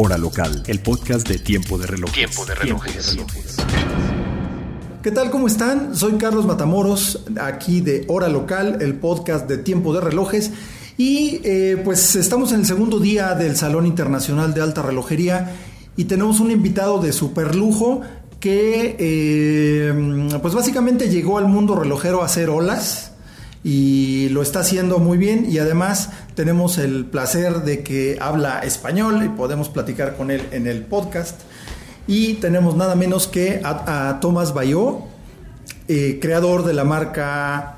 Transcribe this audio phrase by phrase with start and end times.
[0.00, 0.62] Hora local.
[0.68, 2.14] El podcast de Tiempo de Relojes.
[2.14, 3.18] Tiempo de relojes.
[5.02, 5.28] ¿Qué tal?
[5.28, 5.96] ¿Cómo están?
[5.96, 10.52] Soy Carlos Matamoros, aquí de Hora Local, el podcast de Tiempo de Relojes.
[10.96, 15.56] Y eh, pues estamos en el segundo día del Salón Internacional de Alta Relojería
[15.96, 18.02] y tenemos un invitado de super lujo
[18.38, 23.07] que eh, pues básicamente llegó al mundo relojero a hacer olas
[23.64, 29.24] y lo está haciendo muy bien y además tenemos el placer de que habla español
[29.24, 31.40] y podemos platicar con él en el podcast.
[32.06, 35.00] Y tenemos nada menos que a, Tomás Bayó,
[35.88, 37.77] eh, creador de la marca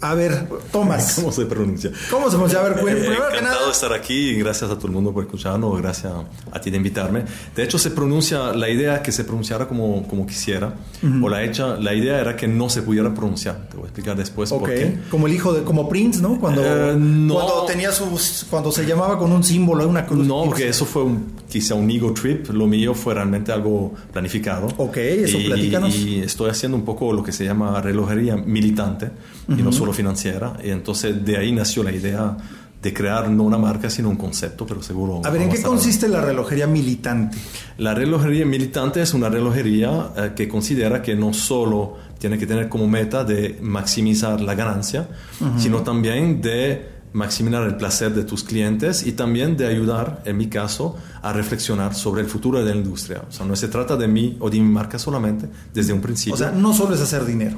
[0.00, 1.14] a ver, Tomás.
[1.16, 1.90] ¿Cómo se pronuncia?
[2.10, 2.60] ¿Cómo se pronuncia?
[2.60, 5.80] A ver, eh, encantado de estar aquí y gracias a todo el mundo por escucharnos,
[5.80, 6.12] gracias
[6.52, 7.24] a ti de invitarme.
[7.54, 10.74] De hecho, se pronuncia, la idea que se pronunciara como, como quisiera,
[11.22, 13.68] o la hecha, la idea era que no se pudiera pronunciar.
[13.68, 14.98] Te voy a explicar después por qué.
[15.10, 16.38] Como el hijo de, como Prince, ¿no?
[16.40, 17.34] Cuando, Eh, no.
[17.34, 20.26] cuando tenía sus, cuando se llamaba con un símbolo, una cruz.
[20.26, 24.68] No, porque eso fue un, quizá un ego trip, lo mío fue realmente algo planificado.
[24.78, 25.94] Ok, eso y, platícanos.
[25.94, 29.10] Y estoy haciendo un poco lo que se llama relojería militante
[29.48, 30.56] y no solo financiera.
[30.64, 32.36] Y entonces de ahí nació la idea
[32.80, 35.20] de crear no una marca, sino un concepto, pero seguro...
[35.24, 37.36] A ver, ¿en qué consiste la relojería militante?
[37.76, 42.70] La relojería militante es una relojería eh, que considera que no solo tiene que tener
[42.70, 45.08] como meta de maximizar la ganancia,
[45.56, 50.48] sino también de maximizar el placer de tus clientes y también de ayudar, en mi
[50.48, 53.22] caso, a reflexionar sobre el futuro de la industria.
[53.28, 56.34] O sea, no se trata de mí o de mi marca solamente desde un principio.
[56.34, 57.56] O sea, no solo es hacer dinero.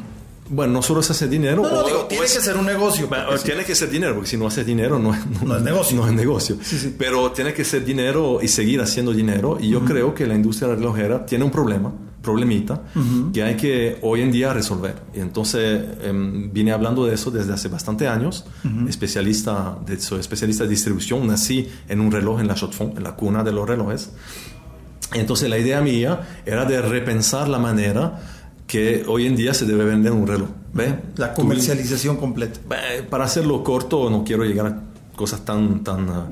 [0.51, 1.63] bueno, no solo es hacer dinero.
[1.63, 3.09] No, no, o- digo, tiene es- que ser un negocio.
[3.45, 5.97] tiene que ser dinero, porque si no haces dinero no, es- No es negocio.
[5.97, 6.57] No es negocio.
[6.63, 6.95] Sí, sí.
[6.99, 9.57] Pero tiene que ser dinero y seguir haciendo dinero.
[9.61, 12.83] Y yo creo que la industria relojera tiene un problema, problemita,
[13.33, 14.95] que hay que hoy en día resolver.
[15.15, 18.45] Y entonces em, vine hablando de eso desde hace bastante años.
[18.89, 21.27] Especialista de, soy especialista de distribución.
[21.27, 24.11] Nací en un reloj en la Chaux-de-Fonds, en la cuna de los relojes.
[25.15, 28.21] Entonces la idea mía era de repensar la manera
[28.67, 30.49] que hoy en día se debe vender un reloj.
[30.73, 30.95] ¿Ve?
[31.17, 32.61] La Tú- comercialización completa.
[32.95, 34.83] eh, Para hacerlo corto, no quiero llegar a
[35.15, 36.29] cosas tan, tan, ah,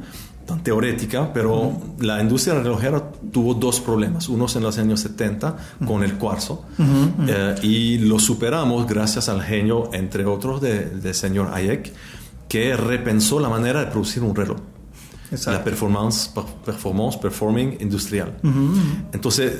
[0.50, 4.28] tan teoréticas, pero la industria relojera tuvo dos problemas.
[4.28, 5.56] Uno en los años 70
[5.86, 6.64] con el cuarzo
[7.26, 11.92] eh, y lo superamos gracias al genio, entre otros, del de señor Hayek,
[12.48, 14.58] que repensó la manera de producir un reloj.
[15.30, 15.62] La Exacto.
[15.64, 18.32] performance, per- performance performing industrial.
[19.12, 19.52] Entonces,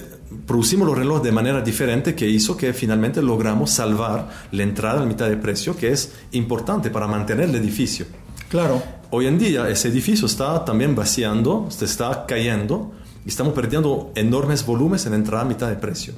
[0.47, 5.07] producimos los relojes de manera diferente que hizo que finalmente logramos salvar la entrada a
[5.07, 8.07] mitad de precio, que es importante para mantener el edificio.
[8.51, 8.83] Claro.
[9.11, 12.93] Hoy en día ese edificio está también vaciando, se está cayendo
[13.25, 16.15] y estamos perdiendo enormes volúmenes en entrada a mitad de precio.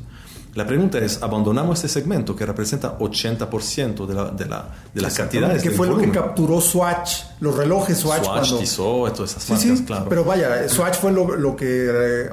[0.55, 5.15] La pregunta es, ¿abandonamos este segmento que representa 80% de la, de la, de las
[5.15, 5.63] cantidades?
[5.63, 6.23] Que fue lo que volumen?
[6.23, 8.23] capturó Swatch, los relojes Swatch.
[8.25, 8.59] Swatch, cuando...
[8.59, 10.07] Tissot, todas esas Sí, marcas, sí, claro.
[10.11, 12.31] pero vaya, Swatch fue lo, lo que eh,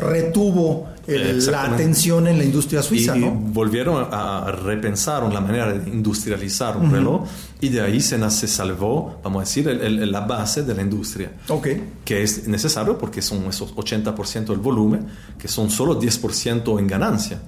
[0.00, 3.32] retuvo el- la atención en la industria suiza, y ¿no?
[3.32, 7.24] volvieron a a repensar la manera de industrializar un reloj
[7.60, 10.82] y de ahí se, se salvó, vamos a decir, el- el- la base de la
[10.82, 11.32] industria.
[11.48, 11.68] Ok.
[12.04, 15.06] Que es necesario porque son esos 80% del volumen,
[15.38, 17.40] que son solo 10% en ganancia.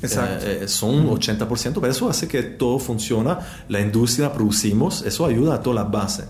[0.00, 0.46] Exacto.
[0.46, 3.38] Eh, eh, son 80%, pero eso hace que todo funciona,
[3.68, 6.24] la industria producimos, eso ayuda a toda la base.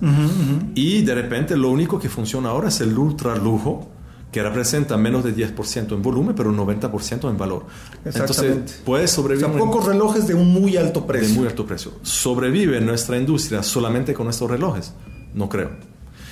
[0.74, 3.86] Y de repente lo único que funciona ahora es el ultra lujo,
[4.30, 7.64] que representa menos de 10% en volumen, pero 90% en valor.
[8.04, 8.46] Exactamente.
[8.58, 11.34] Entonces, puede O sobrevivir sea, pocos relojes de un muy alto de precio.
[11.34, 11.92] muy alto precio.
[12.02, 14.92] ¿Sobrevive nuestra industria solamente con estos relojes?
[15.34, 15.70] No creo.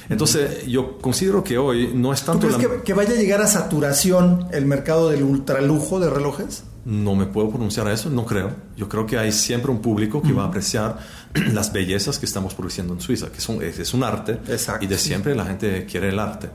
[0.08, 3.16] Entonces, yo considero que hoy no es ¿Tú tanto crees la- que, que vaya a
[3.16, 6.62] llegar a saturación el mercado del ultralujo de relojes?
[6.84, 8.50] No me puedo pronunciar a eso, no creo.
[8.76, 10.98] Yo creo que hay siempre un público que va a apreciar
[11.52, 14.88] las bellezas que estamos produciendo en Suiza, que son, es, es un arte Exacto, y
[14.88, 16.48] de siempre la gente quiere el arte.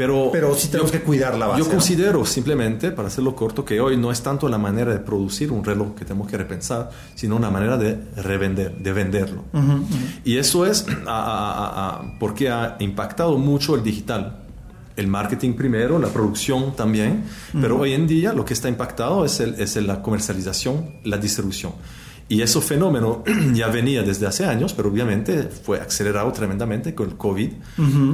[0.00, 1.70] Pero, Pero sí tenemos yo- que cuidar la base, Yo ¿no?
[1.72, 5.62] considero simplemente, para hacerlo corto, que hoy no es tanto la manera de producir un
[5.62, 9.44] reloj que tenemos que repensar, sino una manera de revender, de venderlo.
[10.24, 14.38] Y eso es a- a- a- porque ha impactado mucho el digital.
[14.96, 17.24] El marketing primero, la producción también,
[17.60, 21.72] pero hoy en día lo que está impactado es, el, es la comercialización, la distribución.
[22.30, 23.24] Y ese fenómeno
[23.54, 27.50] ya venía desde hace años, pero obviamente fue acelerado tremendamente con el COVID,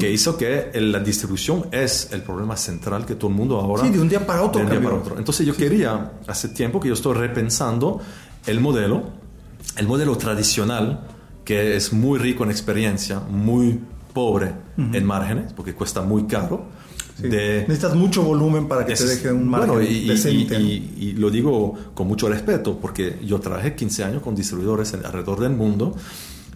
[0.00, 3.82] que hizo que la distribución es el problema central que todo el mundo ahora...
[3.82, 4.60] Sí, de un día para otro.
[4.60, 5.18] De un día para otro.
[5.18, 8.00] Entonces yo quería, hace tiempo que yo estoy repensando
[8.46, 9.04] el modelo,
[9.76, 11.06] el modelo tradicional,
[11.44, 13.78] que es muy rico en experiencia, muy
[14.14, 16.64] pobre en márgenes, porque cuesta muy caro
[17.22, 20.60] Necesitas mucho volumen para que te deje un margen y, decente.
[20.60, 25.52] Y, lo digo con mucho respeto, porque yo trabajé 15 años con distribuidores alrededor del
[25.52, 25.94] mundo,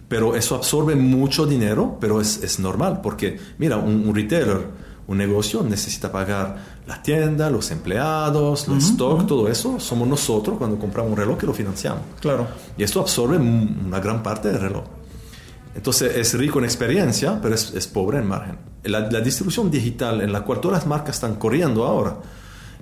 [0.07, 4.67] pero eso absorbe mucho dinero, pero es, es normal, porque mira, un, retailer,
[5.07, 10.77] un negocio necesita pagar la tienda, los empleados, el stock, todo eso, somos nosotros cuando
[10.77, 12.03] compramos un reloj que lo financiamos.
[12.19, 12.47] Claro.
[12.77, 14.83] Y esto absorbe una gran parte del reloj.
[15.75, 18.57] Entonces es rico en experiencia, pero es, es pobre en margen.
[18.83, 22.17] La, distribución digital en la cual todas las marcas están corriendo ahora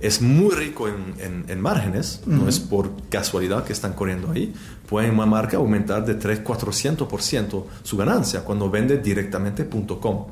[0.02, 4.54] es muy rico en, en, márgenes, no es por casualidad que están corriendo ahí.
[4.88, 10.28] Puede una marca aumentar de 3-400% su ganancia cuando vende directamente .com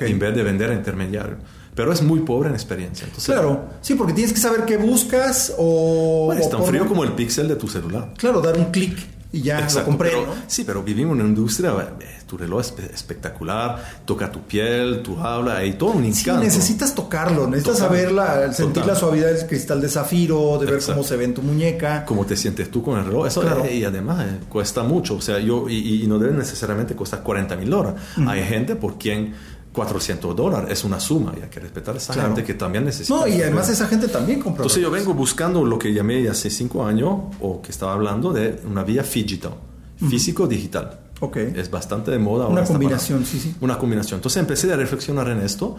[0.00, 1.36] en vez de vender a intermediario.
[1.74, 3.08] Pero es muy pobre en experiencia.
[3.24, 6.32] claro, sí, porque tienes que saber qué buscas o...
[6.32, 8.14] es tan frío como el píxel de tu celular.
[8.16, 10.12] Claro, dar un clic y ya lo compré.
[10.46, 15.18] Sí, pero vivimos en una industria, eh, tu reloj es espectacular, toca tu piel, tu
[15.18, 16.40] habla, y todo un encanto.
[16.40, 18.10] Sí, necesitas tocarlo, necesitas saber
[18.52, 22.04] sentir la suavidad del cristal de zafiro, de ver cómo se ve en tu muñeca.
[22.06, 23.26] Cómo te sientes tú con el reloj.
[23.26, 23.70] Eso claro.
[23.70, 27.68] y además eh, cuesta mucho, o sea, yo, y, no debe necesariamente costar 40 mil
[27.68, 28.00] dólares.
[28.26, 29.34] Hay gente por quien
[29.78, 33.14] 400 dólares es una suma y hay que respetar a esa gente que también necesita.
[33.16, 34.62] No, y además esa gente también compra.
[34.62, 38.60] Entonces yo vengo buscando lo que llamé hace cinco años o que estaba hablando de
[38.68, 39.54] una vía digital,
[39.96, 41.00] físico-digital.
[41.20, 41.52] Okay.
[41.56, 42.46] Es bastante de moda.
[42.46, 43.54] Una combinación, sí, sí.
[43.60, 44.18] Una combinación.
[44.18, 45.76] Entonces empecé a reflexionar en esto.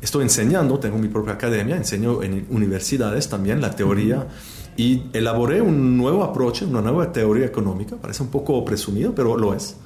[0.00, 4.26] Estoy enseñando, tengo mi propia academia, enseño en universidades también la teoría
[4.76, 7.96] y elaboré un nuevo approach, una nueva teoría económica.
[7.96, 9.76] Parece un poco presumido, pero lo es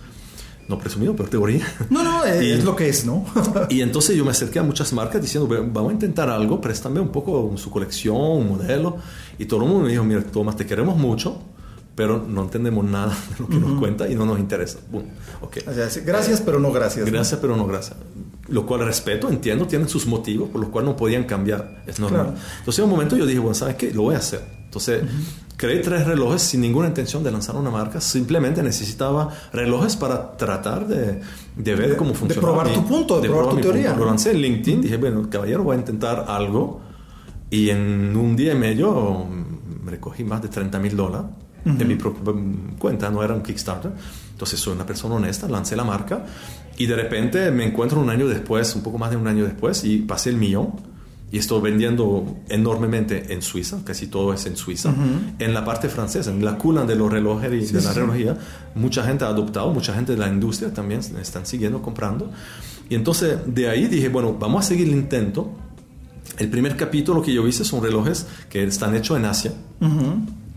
[0.69, 1.67] no presumido, pero teoría.
[1.91, 3.25] No, no, es, lo que es, ¿no?
[3.69, 7.11] y entonces yo me acerqué a muchas marcas diciendo, vamos a intentar algo, préstame un
[7.11, 8.97] poco su colección, un modelo.
[9.39, 11.41] Y todo el mundo me dijo, mira, Tomás, te queremos mucho,
[11.95, 14.79] pero no entendemos nada de lo que nos cuenta y no nos interesa.
[15.41, 15.63] okay.
[16.05, 17.07] gracias, pero no gracias.
[17.07, 17.97] Gracias, pero no gracias.
[18.49, 21.83] Lo cual respeto, entiendo, tienen sus motivos por los cuales no podían cambiar.
[21.87, 22.35] Es normal.
[22.59, 23.93] Entonces, en un momento yo dije, bueno, ¿sabes qué?
[23.93, 24.43] Lo voy a hacer.
[24.65, 25.03] Entonces,
[25.65, 28.01] creé tres relojes sin ninguna intención de lanzar una marca.
[28.01, 31.21] Simplemente necesitaba relojes para tratar de,
[31.57, 32.65] de ver cómo funcionaba.
[32.65, 33.95] De probar tu punto, de, probar, tu teoría.
[33.95, 36.81] Lo lancé en LinkedIn, dije, bueno, caballero, voy a intentar algo.
[37.51, 39.27] Y en un día y medio
[39.85, 41.27] me recogí más de 30 mil dólares
[41.65, 42.35] de mi propia
[42.79, 43.93] cuenta, no era un Kickstarter.
[44.33, 46.25] Entonces soy una persona honesta, lancé la marca
[46.77, 49.85] y de repente me encuentro un año después, un poco más de un año después,
[49.85, 50.94] y pasé el millón
[51.35, 54.95] y estoy vendiendo enormemente en Suiza, casi todo es en Suiza,
[55.41, 58.39] en la parte francesa, en la cuna de los relojes y de la relojía,
[58.77, 62.31] mucha gente ha adoptado, mucha gente de la industria también están siguiendo comprando.
[62.89, 65.51] Y entonces de ahí dije, bueno, vamos a seguir el intento.
[66.39, 69.55] El primer capítulo que yo hice son relojes que están hechos en Asia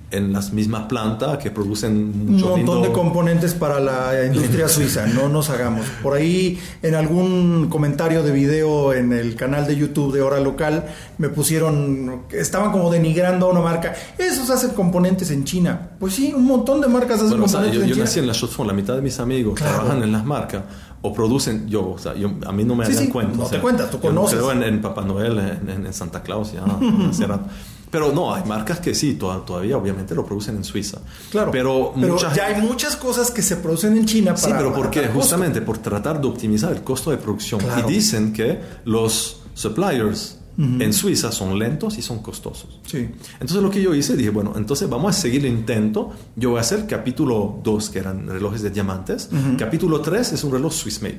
[0.09, 5.05] en las mismas plantas que producen mucho un montón de componentes para la industria suiza,
[5.07, 5.85] no nos hagamos.
[6.01, 10.85] Por ahí en algún comentario de video en el canal de YouTube de Hora Local
[11.17, 15.89] me pusieron, estaban como denigrando a una marca, esos hacen componentes en China.
[15.99, 18.05] Pues sí, un montón de marcas hacen componentes yo, en yo China.
[18.05, 20.63] nací en la Shotphone, la mitad de mis amigos trabajan en las marcas
[21.01, 23.37] o producen, yo, o sea, yo, a mí no me dan cuenta.
[23.37, 24.39] No te cuentas, tú conoces.
[24.39, 26.63] Yo en, en Papá Noel, en, en, Santa Claus, ya,
[27.97, 30.99] Pero no, hay marcas que sí, todavía obviamente lo producen en Suiza.
[31.31, 31.49] Claro.
[31.51, 31.95] Pero,
[32.35, 34.45] ya hay muchas cosas que se producen en China para.
[34.45, 37.59] Sí, pero porque justamente por tratar de optimizar el costo de producción.
[37.79, 42.79] Y dicen que los suppliers en Suiza son lentos y son costosos.
[42.85, 43.09] Sí.
[43.33, 46.11] Entonces lo que yo hice, dije, bueno, entonces vamos a seguir el intento.
[46.35, 49.27] Yo voy a hacer capítulo 2, que eran relojes de diamantes.
[49.57, 51.17] Capítulo 3 es un reloj Swiss made.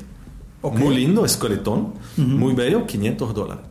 [0.63, 3.65] Muy lindo, esqueletón, muy bello, 500 dólares.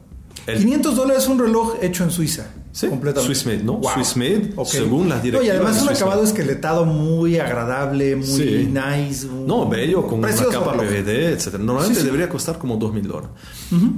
[0.46, 2.48] 500 dólares es un reloj hecho en Suiza.
[2.78, 3.34] Sí, completamente.
[3.34, 3.82] Swiss made, ¿no?
[3.92, 5.42] Swiss made, según las directivas.
[5.42, 9.26] No, y además un acabado esqueletado muy agradable, muy nice.
[9.26, 11.58] No, bello, con una capa PVD, etc.
[11.58, 13.32] Normalmente debería costar como 2 mil dólares.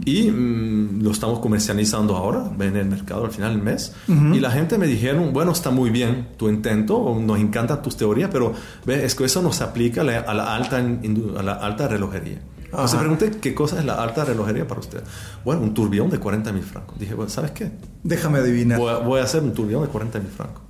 [0.06, 3.92] Y mm, lo estamos comercializando ahora, en el mercado al final del mes.
[4.08, 8.30] Y la gente me dijeron, bueno, está muy bien tu intento, nos encantan tus teorías,
[8.32, 8.54] pero
[8.88, 12.40] es que eso nos aplica a la alta, a la alta relojería.
[12.88, 15.04] Se pregunté qué cosa es la alta relojería para usted.
[15.44, 17.00] Bueno, un turbión de 40 mil francos.
[17.00, 17.72] Dije, bueno, ¿sabes qué?
[18.04, 18.80] Déjame adivinar.
[18.80, 20.62] Voy a, hacer un turbión de 40 mil francos.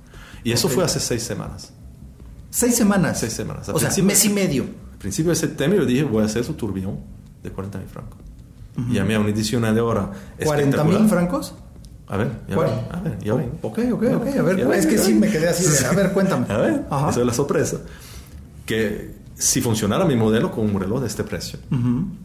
[0.42, 1.72] Y eso fue hace seis semanas.
[2.50, 3.20] ¿Seis semanas?
[3.20, 3.68] Seis semanas.
[3.68, 4.64] o sea, mes y medio.
[4.98, 6.98] principio de septiembre yo dije, voy a hacer su turbión
[7.42, 8.18] de 40 mil francos.
[8.90, 10.10] Y a mí a una edición de hora.
[10.38, 11.54] ¿40 mil francos?
[12.08, 12.70] A ver, ya ¿Cuál?
[12.70, 13.52] ven, a ver, ya ven.
[13.62, 14.26] Ok, ok, ok.
[14.36, 15.64] A ver, es que sí me quedé así.
[15.64, 16.44] de- A ver, cuéntame.
[16.52, 17.10] A ver, Ajá.
[17.10, 17.76] esa es la sorpresa.
[18.66, 21.58] Que si funcionara mi modelo con un reloj de este precio,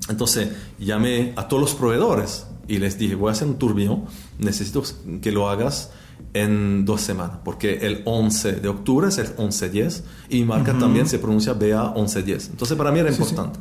[0.10, 4.04] entonces llamé a todos los proveedores y les dije, voy a hacer un turbillón,
[4.38, 4.84] necesito
[5.22, 5.92] que lo hagas
[6.34, 11.08] en dos semanas, porque el 11 de octubre es el 1110 y mi marca también
[11.08, 12.50] se pronuncia BA 1110.
[12.50, 13.60] Entonces para mí era importante.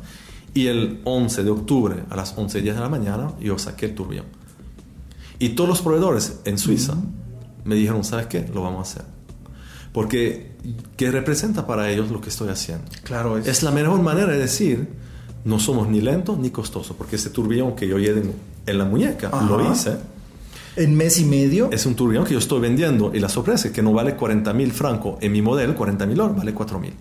[0.53, 4.25] Y el 11 de octubre a las 11.10 de la mañana yo saqué el turbillón.
[5.39, 6.95] Y todos los proveedores en Suiza
[7.63, 8.45] me dijeron, ¿sabes qué?
[8.53, 9.14] Lo vamos a hacer.
[9.95, 10.51] Porque,
[10.97, 12.83] ¿qué representa para ellos lo que estoy haciendo?
[13.03, 13.47] Claro, es.
[13.47, 14.87] Es la mejor manera de decir,
[15.45, 18.21] no somos ni lentos ni costosos, porque ese turbillón que yo llevo
[18.67, 19.45] en, la muñeca, Ajá.
[19.45, 19.95] lo hice,
[20.75, 21.69] En mes y medio.
[21.71, 24.51] es un turbillón que yo estoy vendiendo y la sorpresa es que no vale 40
[24.53, 26.93] mil francos en mi modelo, 40 mil vale 4 mil,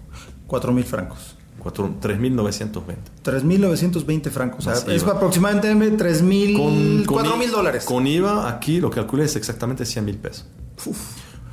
[0.47, 1.35] 4 mil francos.
[1.65, 2.97] 3.920.
[3.25, 4.67] 3.920 francos.
[4.67, 5.13] O sea, es IVA.
[5.15, 7.05] aproximadamente 3.000.
[7.07, 7.85] 4 mil I- dólares.
[7.85, 10.45] Con IVA aquí lo calculé es exactamente 100 mil pesos.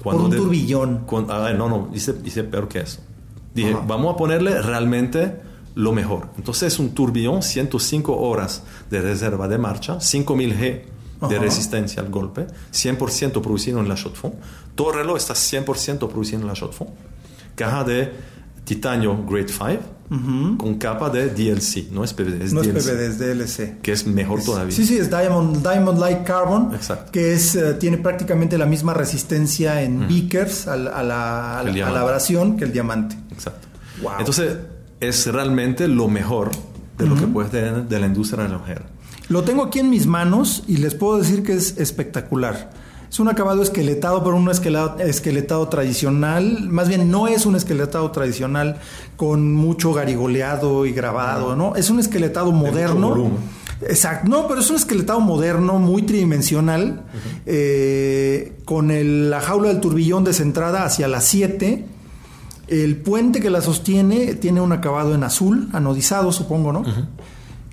[0.03, 1.03] Por un turbillón.
[1.05, 2.99] cuan- a ver, no, no, hice, hice peor que eso.
[3.53, 3.83] Dije, Ajá.
[3.87, 5.41] vamos a ponerle realmente
[5.75, 6.29] lo mejor.
[6.37, 10.85] Entonces es un turbillón, 105 horas de reserva de marcha, 5000 G de
[11.21, 11.39] Ajá.
[11.39, 14.33] resistencia al golpe, 100% producido en la Shotfond.
[14.75, 16.89] Todo el reloj está 100% producido en la Shotfond.
[17.55, 18.11] Caja de
[18.63, 19.79] titanio Grade 5
[20.57, 23.79] con capa de DLC, no es PVD, es No es DLC, PVD, es DLC.
[23.81, 24.75] que es mejor todavía.
[24.75, 27.11] Sí, sí, es Diamond, Diamond Light Carbon, Exacto.
[27.13, 31.63] que es, eh, tiene prácticamente la misma resistencia en beakers a, la- a la, a
[31.63, 33.15] la- a la abrasión que el diamante.
[33.31, 33.67] Exacto.
[34.01, 34.11] Wow.
[34.19, 34.57] Entonces
[34.99, 36.51] es realmente lo mejor
[36.97, 38.81] de lo que puedes tener de la industria relojera.
[39.29, 42.71] Lo tengo aquí en mis manos y les puedo decir que es espectacular.
[43.11, 46.69] Es un acabado esqueletado, pero un esqueletado, esqueletado tradicional.
[46.69, 48.77] Más bien, no es un esqueletado tradicional
[49.17, 51.75] con mucho garigoleado y grabado, ¿no?
[51.75, 53.09] Es un esqueletado moderno.
[53.81, 57.03] Exacto, no, pero es un esqueletado moderno, muy tridimensional,
[57.45, 61.85] eh, con el- la jaula del turbillón descentrada hacia las 7.
[62.67, 66.83] El puente que la sostiene tiene un acabado en azul, anodizado, supongo, ¿no?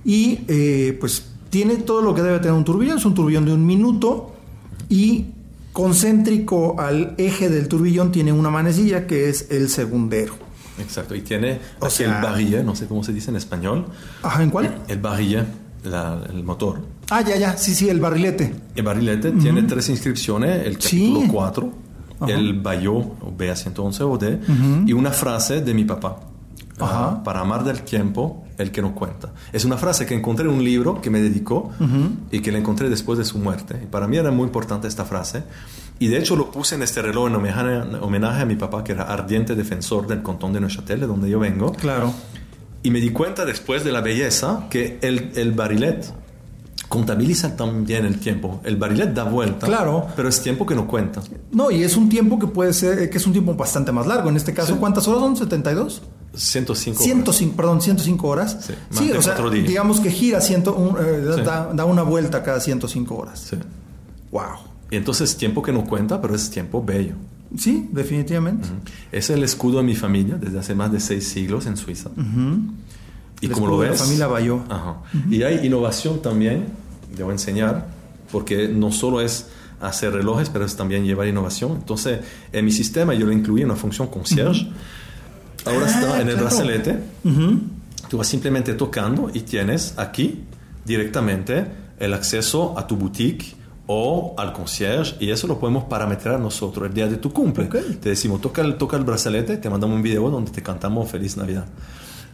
[0.03, 2.97] Y eh, pues tiene todo lo que debe tener un turbillón.
[2.97, 4.33] Es un turbillón de un minuto
[4.89, 5.25] y
[5.71, 10.33] concéntrico al eje del turbillón tiene una manecilla que es el segundero.
[10.79, 11.15] Exacto.
[11.15, 13.85] Y tiene O sea- el barillet, no sé cómo se dice en español.
[14.23, 14.77] Ajá, ¿en cuál?
[14.87, 15.45] El barillet,
[15.83, 16.81] la- el motor.
[17.09, 18.53] Ah, ya, ya, sí, sí, el barrilete.
[18.75, 20.99] El barilete tiene tres inscripciones, el Sí.
[21.11, 21.73] capítulo 4,
[22.19, 22.31] Ajá.
[22.31, 24.39] el Bayot, o BA111 o D,
[24.85, 26.19] y una frase de mi papá.
[26.85, 27.23] Ajá.
[27.23, 29.29] Para amar del tiempo, el que no cuenta.
[29.53, 31.71] Es una frase que encontré en un libro que me dedicó
[32.31, 33.79] y que la encontré después de su muerte.
[33.83, 35.43] Y para mí era muy importante esta frase.
[35.99, 38.93] Y de hecho lo puse en este reloj en homenaje, homenaje a mi papá, que
[38.93, 41.71] era ardiente defensor del cantón de Neuchâtel, de donde yo vengo.
[41.73, 42.13] Claro.
[42.83, 46.13] Y me di cuenta después de la belleza que el, el barilet
[46.87, 48.61] contabiliza también el tiempo.
[48.63, 50.07] El barilet da vuelta, Claro.
[50.15, 51.21] pero es tiempo que no cuenta.
[51.51, 54.07] No, y es un tiempo que puede ser, eh, que es un tiempo bastante más
[54.07, 54.29] largo.
[54.29, 54.79] En este caso, Sí.
[54.79, 55.35] ¿cuántas horas son?
[55.49, 55.99] ¿72?
[56.33, 57.05] 105 horas.
[57.05, 58.57] 105, perdón, 105 horas.
[58.61, 59.67] Sí, Sí, o sea, días.
[59.67, 61.41] digamos que gira, ciento, un- eh, Sí.
[61.41, 63.39] da, da una vuelta cada 105 horas.
[63.49, 63.57] Sí.
[64.31, 64.43] Wow.
[64.91, 67.15] Y entonces tiempo que no cuenta, pero es tiempo bello.
[67.57, 68.67] Sí, definitivamente.
[69.11, 72.11] Es el escudo de mi familia desde hace más de seis siglos en Suiza.
[73.41, 74.01] Y El como lo escudo de la ves...
[74.01, 74.71] familia Bayot.
[74.71, 74.97] Ajá.
[75.29, 76.65] Y hay innovación también,
[77.15, 77.87] debo enseñar,
[78.31, 79.47] porque no solo es
[79.81, 81.71] hacer relojes, pero es también llevar innovación.
[81.73, 82.19] Entonces,
[82.51, 84.67] en mi sistema yo le incluí una función concierge.
[85.65, 86.41] Ahora Ah, está en el claro.
[86.47, 86.97] brazalete.
[88.09, 90.43] Tú vas simplemente tocando y tienes aquí
[90.85, 91.65] directamente
[91.99, 93.55] el acceso a tu boutique
[93.87, 97.65] o al concierge y eso lo podemos parametrar nosotros el día de tu cumple.
[97.65, 97.75] Ok.
[98.01, 101.37] Te decimos, toca el, toca el brazalete, te mandamos un video donde te cantamos Feliz
[101.37, 101.65] Navidad.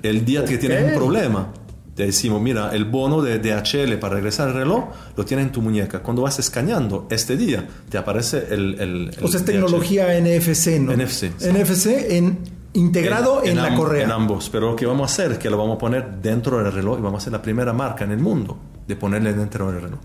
[0.03, 0.59] El día que Ok.
[0.61, 1.47] tienes un problema,
[1.95, 5.61] te decimos, mira, el bono de DHL para regresar al reloj lo tienes en tu
[5.61, 6.03] muñeca.
[6.03, 8.79] Cuando vas escaneando este día, te aparece el...
[8.79, 10.93] el- O sea, es el tecnología NFC, ¿no?
[10.93, 11.47] NFC, sí.
[11.49, 12.37] NFC en,
[12.75, 14.03] integrado en, la am- correa.
[14.05, 14.49] En ambos.
[14.49, 16.99] Pero lo que vamos a hacer es que lo vamos a poner dentro del reloj
[16.99, 19.99] y vamos a ser la primera marca en el mundo de ponerle dentro del reloj.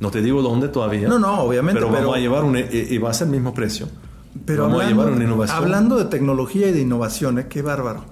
[0.00, 1.08] No te digo dónde todavía.
[1.08, 3.32] No, no, obviamente, Pero, pero- vamos a llevar un, y, y va a ser el
[3.32, 3.88] mismo precio.
[4.44, 5.56] Pero vamos hablando, a llevar una innovación.
[5.58, 7.46] hablando de tecnología y de innovación, ¿eh?
[7.48, 8.04] qué bárbaro.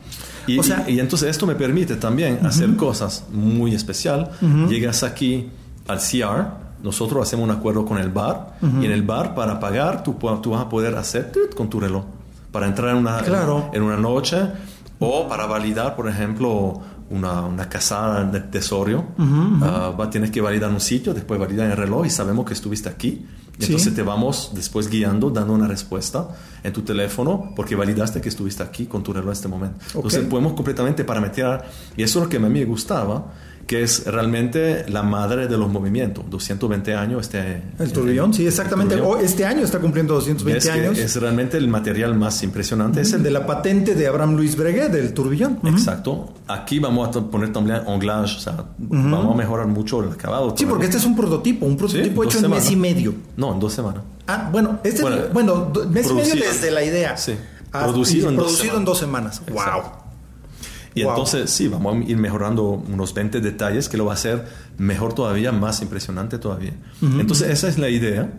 [0.47, 4.31] Y, o sea, y- y entonces esto me permite también hacer cosas muy especial.
[4.69, 5.51] Llegas aquí
[5.89, 6.47] al CR,
[6.83, 10.51] nosotros hacemos un acuerdo con el bar y en el bar para pagar tú, tú
[10.51, 12.05] vas a poder hacer con tu reloj
[12.53, 13.71] para entrar en una, Claro.
[13.73, 14.39] en, una noche
[15.01, 16.81] o para validar, por ejemplo,
[17.11, 19.05] una, una casada de tesorio.
[19.19, 22.89] Ah, va, tienes que validar un sitio, después validar el reloj y sabemos que estuviste
[22.89, 23.27] aquí.
[23.59, 23.73] Y Sí.
[23.73, 26.29] entonces te vamos después guiando, dando una respuesta
[26.63, 29.77] en tu teléfono porque validaste que estuviste aquí con tu reloj en este momento.
[29.95, 30.31] Entonces Ok.
[30.31, 33.27] podemos completamente parametrar y eso es lo que a mí me gustaba,
[33.67, 36.25] que es realmente la madre de los movimientos.
[36.29, 37.63] 220 años este...
[37.79, 39.01] El turbillón, sí, exactamente.
[39.23, 40.99] este año está cumpliendo 220 años.
[40.99, 43.01] Es realmente el material más impresionante.
[43.01, 45.59] Es el de la patente de Abraham Luis Breguet, del turbillón.
[45.65, 46.35] Exacto.
[46.49, 50.55] Aquí vamos a poner también anglage, o sea, vamos a mejorar mucho el acabado.
[50.57, 53.15] Sí, porque este es un prototipo, un prototipo hecho en mes y medio.
[53.37, 54.03] No, en dos semanas.
[54.27, 55.03] Ah, bueno, este
[55.33, 57.17] bueno, mes y medio desde la idea.
[57.17, 57.35] Sí.
[57.71, 59.43] producido, en, producido en dos semanas.
[59.51, 60.03] Wow.
[60.95, 64.47] Y entonces sí, vamos a ir mejorando unos 20 detalles que lo va a hacer
[64.79, 66.75] mejor todavía, más impresionante todavía.
[67.01, 68.31] Entonces esa es la idea.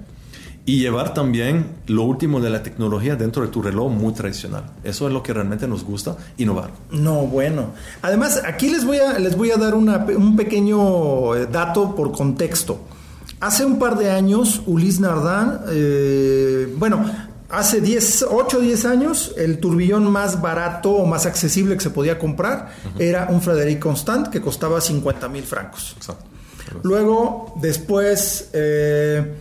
[0.66, 4.64] Y llevar también lo último de la tecnología dentro de tu reloj muy tradicional.
[4.86, 6.72] Eso es lo que realmente nos gusta, innovar.
[6.90, 7.72] No, bueno.
[8.02, 12.80] Además, aquí les voy a, les voy a dar un pequeño eh, dato por contexto.
[13.44, 17.04] Hace un par de años, Ulis Nardán, eh, bueno,
[17.54, 21.92] hace 10, 8 o 10 años, el turbillón más barato o más accesible que se
[21.92, 25.96] podía comprar era un Frederic Constant que costaba 50 mil francos.
[26.82, 29.36] Luego, después, eh,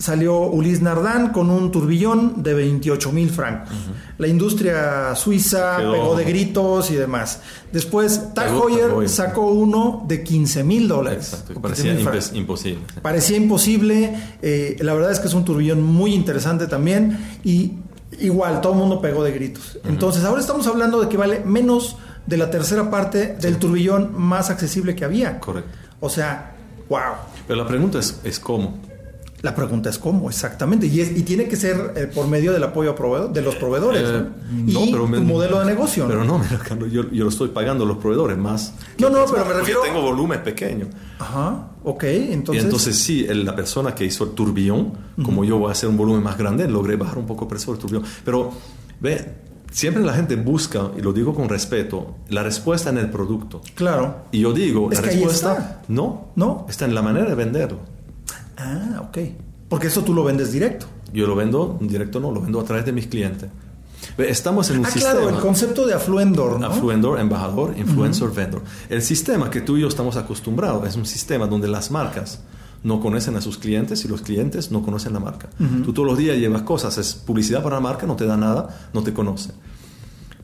[0.00, 3.68] salió Ulis Nardán con un turbillón de 28 mil francos.
[4.16, 7.40] La industria suiza pegó de gritos y demás.
[7.70, 11.44] Después, Tag Heuer sacó uno de 15 mil dólares.
[11.60, 11.94] Parecía
[12.32, 12.80] imposible.
[13.02, 14.16] Parecía imposible.
[14.40, 17.38] Eh, la verdad es que es un turbillón muy interesante también.
[17.44, 17.74] Y
[18.18, 19.78] igual, todo el mundo pegó de gritos.
[19.84, 24.48] Entonces, ahora estamos hablando de que vale menos de la tercera parte del turbillón más
[24.48, 25.38] accesible que había.
[25.40, 25.70] Correcto.
[26.00, 26.56] O sea,
[26.88, 27.00] wow.
[27.46, 28.89] Pero la pregunta es, es cómo.
[29.42, 30.86] La pregunta es cómo, exactamente.
[30.86, 32.94] Y, y tiene que ser eh, por medio del apoyo
[33.32, 34.02] de los proveedores.
[34.04, 34.84] Eh, ¿no?
[34.84, 36.06] y pero tu modelo de negocio.
[36.06, 38.74] Pero no, Carlos, yo, yo, lo estoy pagando a los proveedores más.
[38.98, 39.80] No, no, pero me refiero.
[39.80, 40.88] tengo volumen pequeño.
[41.18, 42.04] Ajá, ok.
[42.04, 42.62] Entonces.
[42.62, 44.92] Y entonces, sí, la persona que hizo el turbillón,
[45.24, 47.72] como yo voy a hacer un volumen más grande, logré bajar un poco el precio
[47.72, 48.04] del turbillón.
[48.24, 48.52] Pero,
[49.00, 49.36] ve,
[49.70, 53.62] siempre la gente busca, y lo digo con respeto, la respuesta en el producto.
[53.74, 54.26] Claro.
[54.32, 55.82] Y yo digo, la respuesta.
[55.88, 56.66] No, no.
[56.68, 57.78] Está en la manera de venderlo.
[58.60, 59.18] Ah, ok.
[59.68, 60.86] Porque eso tú lo vendes directo.
[61.12, 63.48] Yo lo vendo directo, no, lo vendo a través de mis clientes.
[64.18, 65.20] Estamos en un ah, sistema.
[65.20, 66.60] Claro, el concepto de afluendor.
[66.60, 66.66] ¿no?
[66.66, 68.62] Afluendor, embajador, influencer, vendor.
[68.88, 72.40] El sistema que tú y yo estamos acostumbrados es un sistema donde las marcas
[72.82, 75.50] no conocen a sus clientes y los clientes no conocen la marca.
[75.84, 78.88] Tú todos los días llevas cosas, es publicidad para la marca, no te da nada,
[78.94, 79.52] no te conoce.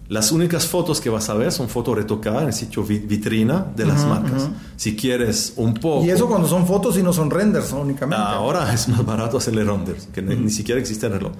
[0.08, 3.86] Las únicas fotos que vas a ver son fotos retocadas en el sitio vitrina de
[3.86, 4.48] las marcas.
[4.76, 6.04] Si quieres un poco...
[6.04, 8.24] Y eso cuando son fotos y no son renders únicamente.
[8.24, 11.32] Ahora es más barato hacerle renders, que ni, siquiera existe el reloj.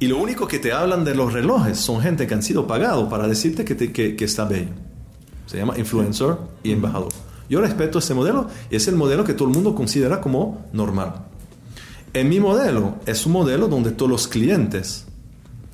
[0.00, 3.08] Y lo único que te hablan de los relojes son gente que han sido pagados
[3.08, 4.70] para decirte que, que, está bello.
[5.46, 7.12] Se llama influencer y embajador.
[7.48, 11.24] Yo respeto ese modelo y es el modelo que todo el mundo considera como normal.
[12.14, 15.07] En mi modelo es un modelo donde todos los clientes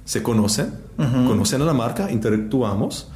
[0.05, 3.09] se conocen, conocen a la marca, interactuamos.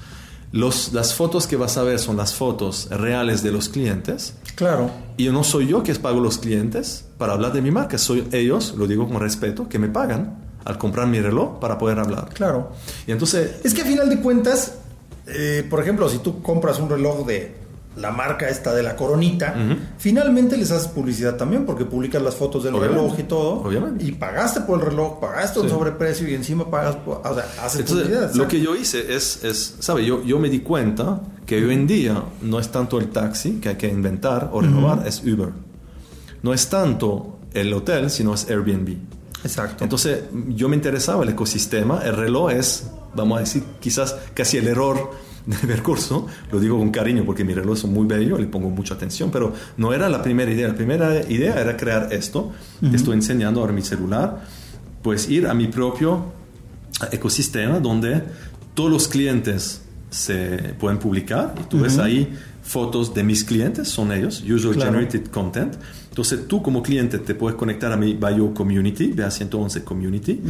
[0.50, 4.34] Los, las fotos que vas a ver son las fotos reales de los clientes.
[4.54, 4.90] Claro.
[5.18, 8.74] Y no soy yo que pago los clientes para hablar de mi marca, soy ellos,
[8.76, 12.30] lo digo con respeto, que me pagan al comprar mi reloj para poder hablar.
[12.32, 12.72] Claro.
[13.06, 13.60] Y entonces...
[13.64, 14.78] Es que a final de cuentas,
[15.26, 17.67] eh, por ejemplo, si tú compras un reloj de
[17.98, 19.54] la marca esta de la coronita,
[19.98, 23.62] finalmente les haces publicidad también porque publicas las fotos del reloj y todo.
[23.62, 24.04] Obviamente.
[24.04, 27.82] Y pagaste por el reloj, pagaste un sobreprecio y encima pagas por, o sea, haces
[27.82, 28.32] publicidad.
[28.34, 30.04] Lo que yo hice es, es ¿sabe?
[30.04, 33.70] Yo, yo me di cuenta que hoy en día no es tanto el taxi que
[33.70, 35.50] hay que inventar o renovar, es Uber.
[36.42, 38.96] No es tanto el hotel, sino es Airbnb.
[39.44, 39.84] Exacto.
[39.84, 44.68] Entonces yo me interesaba el ecosistema, el reloj es, vamos a decir, quizás casi el
[44.68, 45.10] error
[45.62, 48.94] de percurso, lo digo con cariño porque mi reloj es muy bello, le pongo mucha
[48.94, 50.68] atención, pero no era la primera idea.
[50.68, 54.44] La primera idea era crear esto, que estoy enseñando ahora mi celular,
[55.02, 56.32] pues ir a mi propio
[57.10, 58.22] ecosistema donde
[58.74, 59.80] todos los clientes
[60.10, 62.30] se pueden publicar y tú ves ahí
[62.62, 65.76] fotos de mis clientes, son ellos, User Generated Content.
[66.10, 70.40] Entonces tú como cliente te puedes conectar a mi Bio Community, a 111 Community,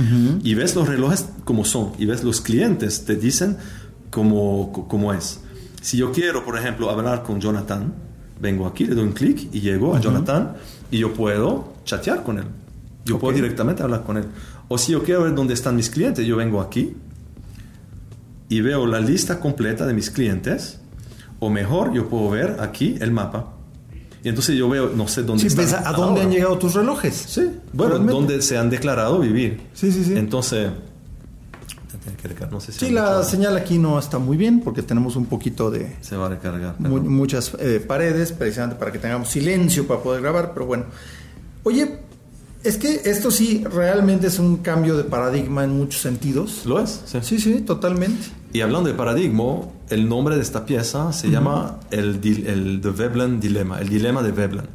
[0.42, 3.58] y ves los relojes como son, y ves los clientes, te dicen
[4.10, 5.40] como, es.
[5.80, 7.94] Si yo quiero, por ejemplo, hablar con Jonathan,
[8.40, 10.54] vengo aquí, le doy un clic y llego a Jonathan
[10.90, 12.44] y yo puedo chatear con él.
[13.04, 14.24] Yo puedo directamente hablar con él.
[14.68, 16.94] O si yo quiero ver dónde están mis clientes, yo vengo aquí
[18.48, 20.80] y veo la lista completa de mis clientes.
[21.40, 23.54] O mejor, yo puedo ver aquí el mapa.
[24.24, 27.14] Y entonces yo veo, no sé dónde sí, ¿A dónde han llegado tus relojes?
[27.14, 29.60] Sí, bueno, dónde se han declarado vivir.
[29.74, 30.16] Sí, sí, sí.
[30.16, 30.70] Entonces,
[32.60, 35.96] sí, la señal aquí no está muy bien porque tenemos un poquito de...
[36.00, 36.78] Se va a recargar.
[36.80, 40.84] muchas eh, paredes, precisamente para que tengamos silencio para poder grabar, pero bueno.
[41.64, 41.98] Oye,
[42.64, 46.66] es que esto sí realmente es un cambio de paradigma en muchos sentidos.
[46.66, 47.02] ¿Lo es?
[47.22, 48.28] Sí, sí, totalmente.
[48.52, 53.40] Y hablando de paradigma, el nombre de esta pieza se llama el, el The Veblen
[53.40, 54.66] Dilema, el dilema de Veblen.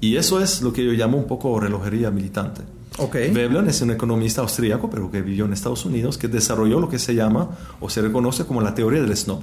[0.00, 2.62] Y eso es lo que yo llamo un poco relojería militante.
[2.98, 3.30] Okay.
[3.30, 6.98] Veblen es un economista austríaco, pero que vivió en Estados Unidos, que desarrolló lo que
[6.98, 9.40] se llama o se reconoce como la teoría del snob.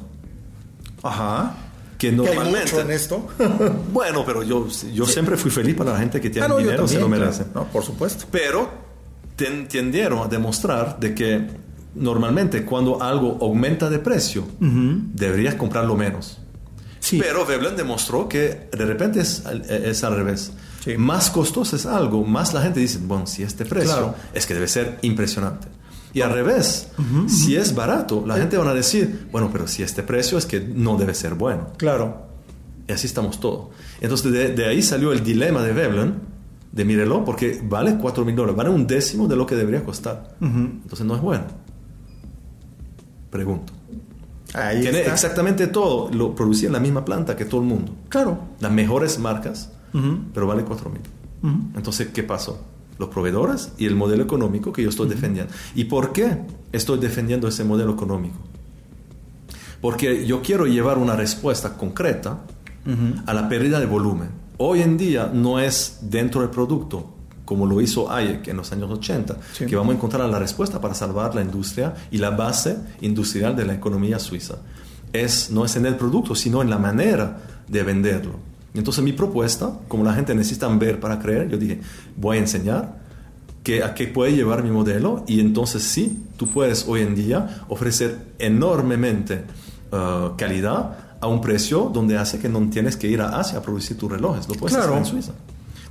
[1.03, 1.55] Ajá.
[1.97, 2.59] Que normalmente.
[2.59, 3.27] hay mucho en esto.
[3.93, 6.99] bueno, pero yo, yo siempre fui feliz para la gente que tiene ah, dinero, se
[6.99, 7.45] lo merece.
[7.53, 8.25] No, por supuesto.
[8.29, 8.69] Pero
[9.35, 11.47] tendieron a demostrar de que
[11.95, 16.39] normalmente cuando algo aumenta de precio, deberías comprarlo menos.
[16.99, 17.19] Sí.
[17.21, 20.51] Pero Veblen demostró que de repente es, es al revés.
[20.97, 24.67] Más costoso es algo, más la gente dice, bueno, si este precio es que debe
[24.67, 25.67] ser impresionante.
[26.13, 26.87] Y al revés,
[27.27, 30.61] si es barato, la gente va a decir, bueno, pero si este precio es que
[30.61, 31.67] no debe ser bueno.
[31.77, 32.27] Claro.
[32.87, 33.67] Y así estamos todos.
[33.99, 36.15] Entonces de, ahí salió el dilema de Veblen,
[36.71, 40.35] de mírelo, porque vale 4 mil dólares, vale un décimo de lo que debería costar.
[40.39, 41.45] Entonces no es bueno.
[43.29, 43.73] Pregunto.
[44.53, 45.11] Ahí Tiene está.
[45.11, 47.93] exactamente todo, lo producía en la misma planta que todo el mundo.
[48.07, 48.39] Claro.
[48.61, 49.71] Las mejores marcas,
[50.33, 51.01] pero vale 4 mil.
[51.75, 52.59] Entonces, ¿qué pasó?
[52.97, 55.53] los proveedores y el modelo económico que yo estoy defendiendo.
[55.75, 56.37] ¿Y por qué
[56.71, 58.37] estoy defendiendo ese modelo económico?
[59.81, 62.39] Porque yo quiero llevar una respuesta concreta
[63.25, 64.29] a la pérdida de volumen.
[64.57, 68.89] Hoy en día no es dentro del producto, como lo hizo Hayek en los años
[68.89, 73.55] 80, que vamos a encontrar la respuesta para salvar la industria y la base industrial
[73.55, 74.55] de la economía suiza.
[75.11, 78.54] Es, no es en el producto, sino en la manera de venderlo.
[78.79, 81.79] Entonces mi propuesta, como la gente necesita ver para creer, yo dije,
[82.15, 82.99] voy a enseñar
[83.63, 87.65] que, a qué puede llevar mi modelo y entonces sí, tú puedes hoy en día
[87.67, 89.43] ofrecer enormemente
[89.91, 93.61] uh, calidad a un precio donde hace que no tienes que ir a Asia a
[93.61, 95.31] producir tus relojes, lo puedes hacer en Suiza.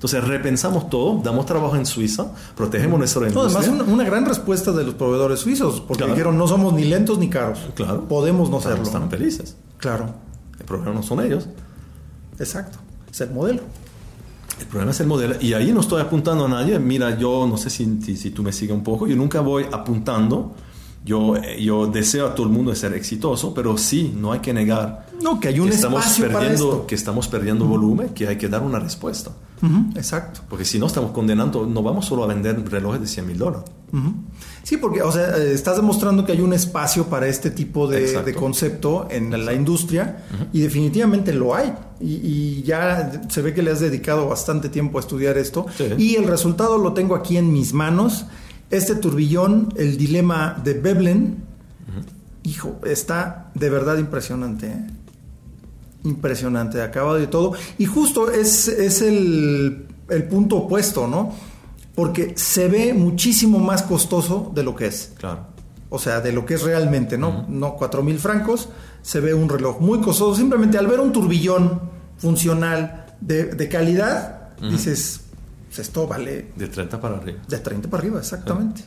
[0.05, 3.59] Entonces repensamos todo, damos trabajo en Suiza, protegemos nuestra industria.
[3.59, 7.31] además, una, gran respuesta de los proveedores suizos, porque dijeron no somos ni lentos ni
[7.31, 7.59] caros.
[7.75, 8.07] Claro.
[8.07, 8.83] Podemos no serlo.
[8.83, 9.57] Están felices.
[9.79, 10.15] Claro.
[10.59, 11.49] El problema no son ellos.
[12.39, 12.79] Exacto,
[13.11, 13.63] es el modelo.
[14.61, 15.35] El problema es el modelo.
[15.41, 16.79] Y ahí no estoy apuntando a nadie.
[16.79, 19.07] Mira, yo no sé si, si, tú me sigues un poco.
[19.07, 20.55] Yo nunca voy apuntando.
[21.05, 25.05] Yo, yo deseo a todo el mundo ser exitoso, pero sí, no hay que negar
[25.21, 28.63] no, que, hay un estamos espacio perdiendo, que estamos perdiendo volumen, que hay que dar
[28.63, 29.31] una respuesta.
[29.95, 30.41] Exacto.
[30.51, 33.65] Porque si no estamos condenando, no vamos solo a vender relojes de 100 mil dólares.
[34.63, 38.35] Sí, porque o sea, eh, estás demostrando que hay un espacio para este tipo de,
[38.35, 41.73] concepto en la industria y definitivamente lo hay.
[42.05, 45.67] Y, ya se ve que le has dedicado bastante tiempo a estudiar esto.
[45.97, 48.27] Y el resultado lo tengo aquí en mis manos.
[48.71, 51.37] Este turbillón, el dilema de Veblen,
[52.43, 54.67] hijo, está de verdad impresionante.
[54.67, 54.87] ¿eh?
[56.05, 57.53] Impresionante, acabado de todo.
[57.79, 61.33] Y justo es, es el, el punto opuesto, ¿no?
[61.95, 65.13] porque se ve muchísimo más costoso de lo que es.
[65.17, 65.47] Claro.
[65.91, 67.47] O sea, de lo que es realmente, ¿no?
[67.49, 68.69] No cuatro mil francos,
[69.03, 70.35] se ve un reloj muy costoso.
[70.35, 71.81] Simplemente al ver un turbillón
[72.19, 75.21] funcional de, calidad, dices,
[75.67, 76.53] pues esto vale...
[76.57, 77.39] De 30 para arriba.
[77.49, 78.83] De 30 para arriba, exactamente.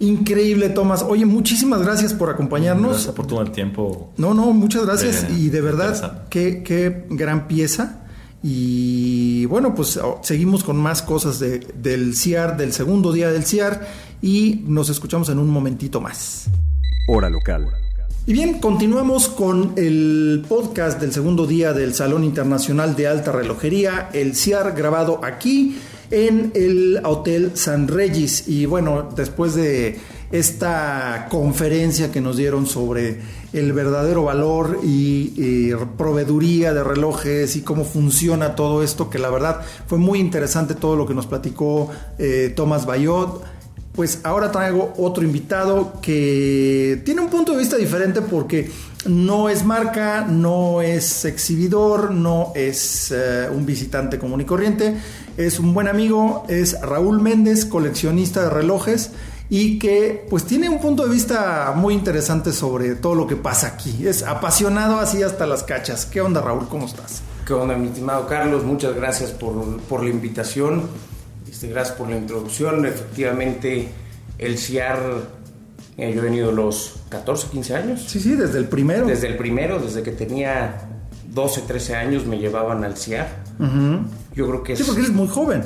[0.00, 1.02] Increíble, Tomás.
[1.02, 2.92] Oye, muchísimas gracias por acompañarnos.
[2.92, 4.12] Gracias por todo el tiempo.
[4.16, 5.26] No, no, muchas gracias.
[5.30, 8.00] y de verdad, qué, qué gran pieza.
[8.42, 13.86] Y bueno, pues oh, seguimos con más cosas del CIAR, del segundo día del CIAR,
[14.22, 16.48] y nos escuchamos en un momentito más.
[17.06, 17.68] Hora local.
[18.30, 24.08] Y bien, continuamos con el podcast del segundo día del Salón Internacional de Alta Relojería,
[24.12, 25.76] el CIAR, grabado aquí
[26.12, 28.46] en el Hotel San Regis.
[28.46, 29.98] Y bueno, después de
[30.30, 33.18] esta conferencia que nos dieron sobre
[33.52, 39.62] el verdadero valor y, proveeduría de relojes y cómo funciona todo esto, que la verdad
[39.88, 43.42] fue muy interesante todo lo que nos platicó eh, Tomás Bayot.
[44.00, 48.70] Pues ahora traigo otro invitado que tiene un punto de vista diferente porque
[49.04, 54.96] no es marca, no es exhibidor, no es eh, un visitante común y corriente,
[55.36, 59.10] es un buen amigo, es Raúl Méndez, coleccionista de relojes
[59.50, 63.66] y que pues tiene un punto de vista muy interesante sobre todo lo que pasa
[63.66, 64.06] aquí.
[64.06, 66.06] Es apasionado así hasta las cachas.
[66.06, 66.68] ¿Qué onda Raúl?
[66.70, 67.20] ¿Cómo estás?
[67.46, 68.64] ¿Qué onda mi estimado Carlos?
[68.64, 70.84] Muchas gracias por, la invitación.
[71.60, 72.86] Este, gracias por la introducción.
[72.86, 73.90] Efectivamente,
[74.38, 74.98] el CIAR,
[75.98, 78.04] eh, yo he venido los 14, 15 años.
[78.08, 79.06] Sí, sí, desde el primero.
[79.06, 80.88] Desde el primero, desde que tenía
[81.34, 83.28] 12, 13 años me llevaban al CIAR.
[84.34, 85.62] Yo creo que Sí, porque eres muy joven.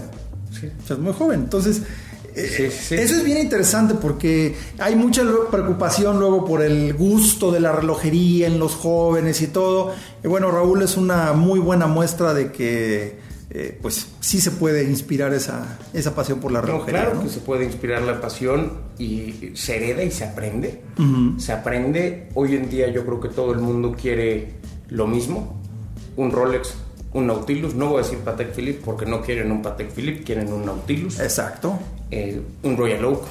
[0.50, 0.68] Sí.
[0.92, 1.42] O muy joven.
[1.44, 1.82] Entonces,
[2.34, 8.48] eso es bien interesante porque hay mucha preocupación luego por el gusto de la relojería
[8.48, 9.94] en los jóvenes y todo.
[10.24, 13.22] Y bueno, Raúl es una muy buena muestra de que
[13.56, 17.02] eh, pues sí se puede inspirar esa, esa pasión por la relojería.
[17.04, 20.82] claro que se puede inspirar la pasión y se hereda y se aprende.
[21.38, 22.30] Se aprende.
[22.34, 24.54] Hoy en día yo creo que todo el mundo quiere
[24.88, 25.62] lo mismo.
[26.16, 26.74] Un Rolex,
[27.12, 27.76] un Nautilus.
[27.76, 31.20] No voy a decir Patek Philippe porque no quieren un Patek Philippe, quieren un Nautilus.
[31.20, 31.78] Exacto.
[32.10, 33.22] Eh, un Royal Oak.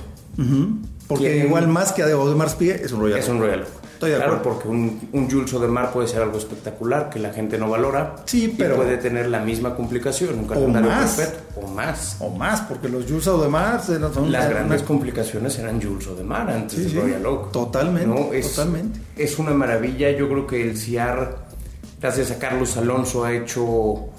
[1.10, 4.68] Porque igual más que Audemars Piguet es un Royal Es un Royal Oak claro, porque
[4.68, 8.16] un, un Jules Mar puede ser algo espectacular que la gente no valora.
[8.26, 8.76] Sí, pero.
[8.76, 11.60] puede tener la misma complicación, un calendario perfecto.
[11.62, 12.18] O más.
[12.20, 14.32] O más, porque los Jules Mar son.
[14.32, 17.52] Las grandes complicaciones eran Jules Mar antes de Royal Oak.
[17.52, 18.40] Totalmente.
[18.40, 19.00] Es, totalmente.
[19.16, 20.12] Es una maravilla.
[20.12, 21.46] Yo creo que el CIAR,
[22.02, 24.10] gracias a Carlos Alonso, ha hecho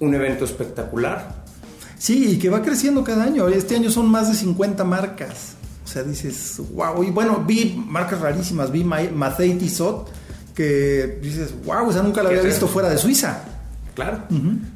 [0.00, 1.42] un evento espectacular.
[1.98, 3.48] Sí, y que va creciendo cada año.
[3.48, 5.56] Este año son más de 50 marcas.
[5.92, 7.02] O sea, dices, wow.
[7.04, 10.08] Y bueno, vi marcas rarísimas, vi Mathei Tissot,
[10.54, 13.44] que dices, wow, o sea, nunca la había visto fuera de Suiza.
[13.94, 14.22] Claro.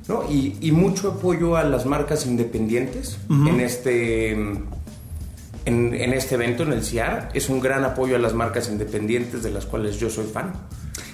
[0.09, 0.31] ¿No?
[0.31, 4.33] Y, mucho apoyo a las marcas independientes en este.
[5.65, 9.51] En, este evento, en el CIAR, es un gran apoyo a las marcas independientes de
[9.51, 10.53] las cuales yo soy fan.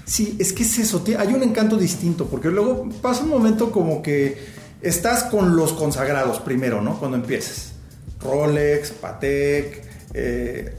[0.04, 4.02] Sí, es que es eso, hay un encanto distinto, porque luego pasa un momento como
[4.02, 4.36] que
[4.82, 6.98] estás con los consagrados primero, ¿no?
[6.98, 7.72] Cuando empiezas.
[8.20, 10.74] Rolex, Patek, eh,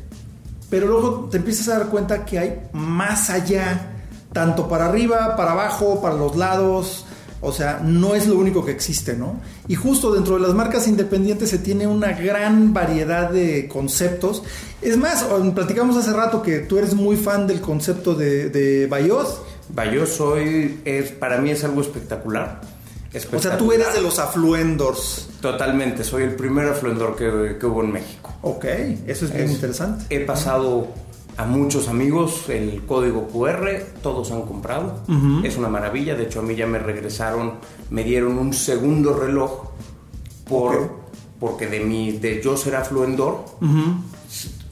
[0.70, 3.92] pero luego te empiezas a dar cuenta que hay más allá,
[4.32, 7.06] tanto para arriba, para abajo, para los lados.
[7.42, 9.36] O sea, no es lo único que existe, ¿no?
[9.68, 14.44] Y justo dentro de las marcas independientes se tiene una gran variedad de conceptos.
[14.82, 19.42] Es más, platicamos hace rato que tú eres muy fan del concepto de, de Bayos.
[19.70, 20.22] Bayos
[20.86, 22.62] es, para mí es algo espectacular
[23.32, 25.30] o sea, tú eres de los afluendors.
[25.40, 28.34] Totalmente, soy el primer afluendor que, hubo en México.
[28.42, 28.66] Ok,
[29.06, 30.06] eso es bien interesante.
[30.10, 30.88] He pasado
[31.38, 35.00] a muchos amigos el código QR, todos han comprado.
[35.44, 37.56] Es una maravilla, de hecho a mí ya me regresaron,
[37.90, 39.70] me dieron un segundo reloj
[40.48, 41.04] por,
[41.40, 43.46] porque de mi, de yo ser afluendor,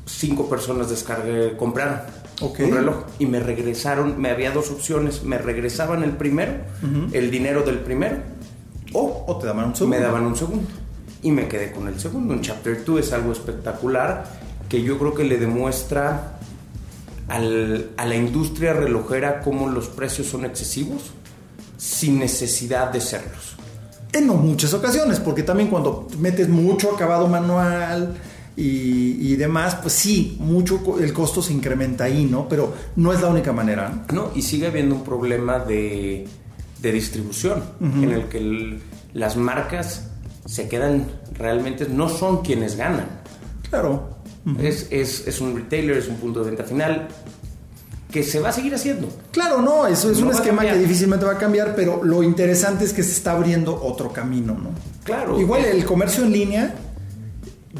[0.05, 2.01] cinco personas descargué, compraron
[2.41, 6.53] un reloj y me regresaron, me había dos opciones, me regresaban el primero,
[7.11, 8.17] el dinero del primero,
[8.93, 9.97] o, te daban un segundo.
[9.97, 10.67] Me daban un segundo.
[11.23, 12.33] Y me quedé con el segundo.
[12.33, 14.25] Un Chapter 2 es algo espectacular
[14.67, 16.39] que yo creo que le demuestra
[17.27, 21.11] al, a la industria relojera cómo los precios son excesivos
[21.77, 23.55] sin necesidad de serlos.
[24.13, 28.15] En no muchas ocasiones, porque también cuando metes mucho acabado manual,
[28.63, 32.47] y, demás, pues sí, mucho el costo se incrementa ahí, ¿no?
[32.47, 34.05] Pero no es la única manera.
[34.13, 36.27] No, y sigue habiendo un problema de,
[36.79, 38.79] de distribución en el que
[39.13, 40.09] las marcas
[40.45, 43.21] se quedan realmente, no son quienes ganan.
[43.69, 44.17] Claro.
[44.59, 47.07] es, es, es, un retailer, es un punto de venta final
[48.11, 49.07] que se va a seguir haciendo.
[49.31, 52.93] Claro, no, eso es un esquema que difícilmente va a cambiar, pero lo interesante es
[52.93, 54.69] que se está abriendo otro camino, ¿no?
[55.03, 55.39] Claro.
[55.39, 56.75] Igual el comercio en línea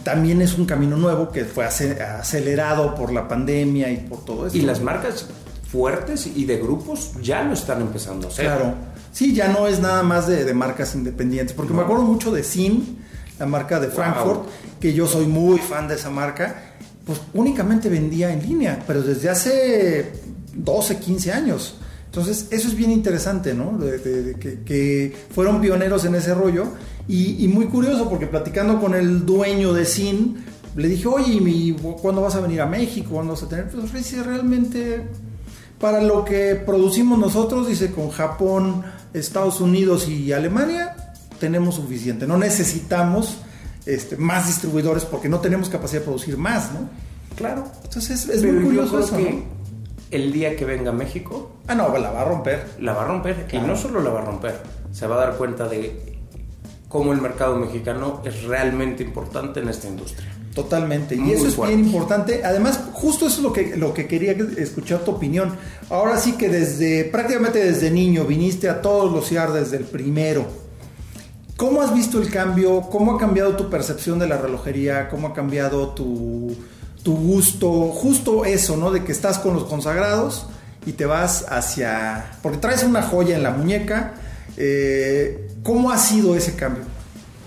[0.04, 4.58] también es un camino nuevo que fue acelerado por la pandemia y por todo eso.
[4.58, 5.28] Y las marcas
[5.72, 8.46] fuertes y de grupos ya lo están empezando a hacer.
[8.46, 8.74] Claro.
[9.12, 13.00] Sí, ya no es nada más de, marcas independientes, porque me acuerdo mucho de Sin,
[13.40, 14.48] la marca de Frankfurt,
[14.80, 16.74] que yo soy muy fan de esa marca,
[17.06, 20.14] pues únicamente vendía en línea, pero desde hace
[20.54, 21.76] 12, 15 años.
[22.06, 23.78] Entonces, eso es bien interesante, ¿no?
[23.78, 26.68] De, que, fueron pioneros en ese rollo.
[27.08, 30.44] Y, muy curioso, porque platicando con el dueño de SIN,
[30.76, 33.10] le dije, oye, ¿cuándo vas a venir a México?
[33.12, 33.70] ¿Cuándo vas a tener?
[33.70, 35.08] Pues dice, realmente,
[35.80, 38.84] para lo que producimos nosotros, dice, con Japón,
[39.14, 40.96] Estados Unidos y Alemania,
[41.40, 42.26] tenemos suficiente.
[42.28, 43.40] No necesitamos
[43.86, 46.90] este, más distribuidores porque no tenemos capacidad de producir más, ¿no?
[47.36, 47.66] Claro.
[47.84, 49.18] Entonces, es, muy curioso eso,
[50.12, 51.58] el día que venga a México.
[51.68, 52.66] Ah, no, la va a romper.
[52.80, 53.48] La va a romper.
[53.52, 54.62] Y no solo la va a romper,
[54.92, 56.21] se va a dar cuenta de
[56.92, 60.30] cómo el mercado mexicano es realmente importante en esta industria.
[60.54, 61.16] Totalmente.
[61.16, 62.44] y eso es bien importante.
[62.44, 65.56] Además, justo eso es lo que, lo que quería escuchar tu opinión.
[65.90, 70.46] Ahora sí que desde, prácticamente desde niño, viniste a todos los CIAR desde el primero.
[71.56, 72.82] ¿Cómo has visto el cambio?
[72.82, 75.08] ¿Cómo ha cambiado tu percepción de la relojería?
[75.08, 76.54] ¿Cómo ha cambiado tu,
[77.04, 78.92] tu gusto, justo eso, ¿no?
[78.92, 80.48] De que estás con los consagrados
[80.86, 82.32] y te vas hacia...
[82.42, 84.16] Porque traes una joya en la muñeca.
[84.58, 86.84] Eh, ¿Cómo ha sido ese cambio?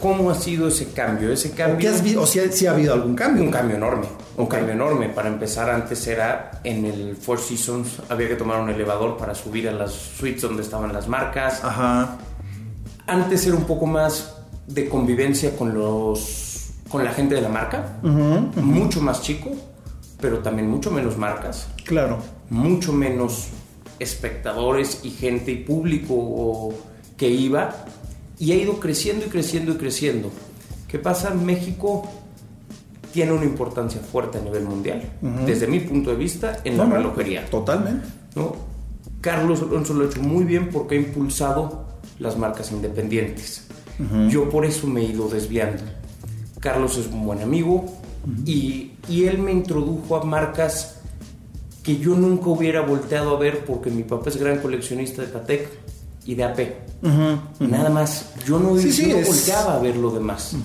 [0.00, 1.32] ¿Cómo ha sido ese cambio?
[1.32, 1.90] Ese cambio...
[2.20, 3.42] ¿O, si, ha, habido algún cambio?
[3.42, 4.06] Un cambio enorme.
[4.36, 5.08] Un cambio enorme.
[5.08, 9.68] Para empezar, antes era en el Four Seasons, había que tomar un elevador para subir
[9.68, 11.64] a las suites donde estaban las marcas.
[11.64, 12.18] Ajá.
[13.06, 14.34] Antes era un poco más
[14.66, 19.50] de convivencia con los con la gente de la marca, mucho más chico,
[20.20, 21.66] pero también mucho menos marcas.
[21.84, 22.18] Claro.
[22.50, 23.48] Mucho menos
[23.98, 26.72] espectadores y gente y público
[27.16, 27.74] que iba.
[28.38, 30.30] Y ha ido creciendo y creciendo y creciendo.
[30.88, 31.30] ¿Qué pasa?
[31.30, 32.08] México
[33.12, 35.02] tiene una importancia fuerte a nivel mundial,
[35.46, 37.46] desde mi punto de vista, en la relojería.
[37.46, 38.06] Totalmente.
[38.34, 38.56] ¿no?
[39.20, 41.86] Carlos Alonso lo ha hecho muy bien porque ha impulsado
[42.18, 43.66] las marcas independientes.
[44.28, 45.82] Yo por eso me he ido desviando.
[46.58, 47.84] Carlos es un buen amigo
[48.44, 51.00] y, y él me introdujo a marcas
[51.84, 55.68] que yo nunca hubiera volteado a ver porque mi papá es gran coleccionista de Patek
[56.24, 56.58] y de AP.
[57.60, 58.34] Nada más.
[58.46, 60.56] Yo no, volteaba a ver lo demás.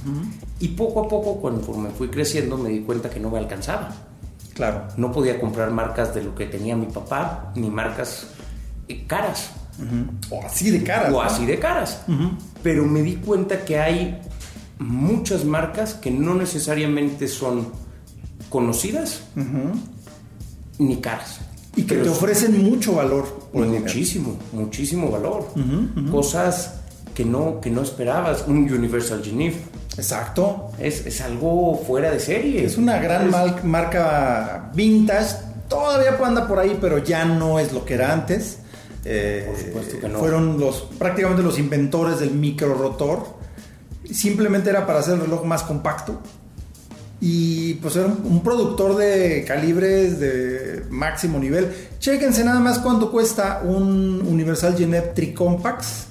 [0.59, 3.93] Y poco a poco, cuando me fui creciendo, me di cuenta que no me alcanzaba.
[4.53, 4.83] Claro.
[4.97, 8.27] No podía comprar marcas de lo que tenía mi papá, ni marcas
[8.87, 9.51] eh, caras.
[10.29, 11.13] O así de caras.
[11.13, 12.01] O así de caras.
[12.61, 14.19] Pero me di cuenta que hay
[14.79, 17.69] muchas marcas que no necesariamente son
[18.49, 19.23] conocidas
[20.77, 21.39] ni caras.
[21.79, 23.25] Y que te ofrecen mucho valor.
[23.53, 25.47] muchísimo, muchísimo valor.
[26.11, 26.73] Cosas
[27.13, 28.43] que no, que no esperabas.
[28.47, 29.57] Un Universal Geneve.
[29.95, 30.71] Exacto.
[30.77, 32.65] Es, es, algo fuera de serie.
[32.65, 33.31] Es una gran
[33.63, 35.35] marca vintage.
[35.69, 38.59] Todavía anda por ahí, pero ya no es lo que era antes.
[39.05, 40.19] Eh, por supuesto que no.
[40.19, 43.39] Fueron los, prácticamente los inventores del micro rotor.
[44.11, 46.19] Simplemente era para hacer el reloj más compacto
[47.21, 51.69] y pues era un, productor de calibres de máximo nivel.
[51.99, 56.07] Chéquense nada más cuánto cuesta un Universal Genet Tricompax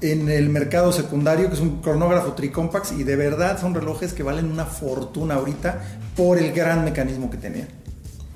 [0.00, 4.22] en el mercado secundario, que es un cronógrafo Tricompax, y de verdad son relojes que
[4.22, 5.80] valen una fortuna ahorita
[6.16, 7.68] por el gran mecanismo que tenía.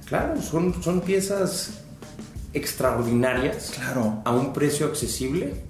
[0.07, 1.71] Claro, son, son piezas
[2.53, 4.23] extraordinarias claro.
[4.25, 5.63] a un precio accesible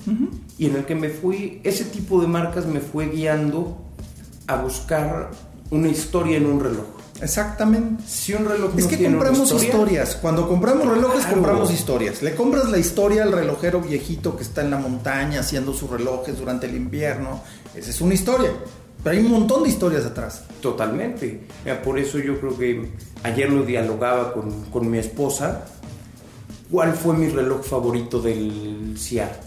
[0.56, 3.82] y en el que me fui, ese tipo de marcas me fue guiando
[4.46, 5.30] a buscar
[5.70, 6.96] una historia en un reloj.
[7.20, 8.02] Exactamente.
[8.06, 10.16] Si un reloj es que compramos historias.
[10.16, 12.22] Cuando compramos relojes compramos historias.
[12.22, 16.38] Le compras la historia al relojero viejito que está en la montaña haciendo sus relojes
[16.38, 17.40] durante el invierno.
[17.74, 18.50] Esa es una historia.
[19.02, 20.44] Pero hay un montón de historias atrás.
[20.60, 21.40] Totalmente.
[21.84, 22.90] Por eso yo creo que
[23.22, 25.64] ayer lo dialogaba con, mi esposa.
[26.70, 29.40] ¿Cuál fue mi reloj favorito del CIAR?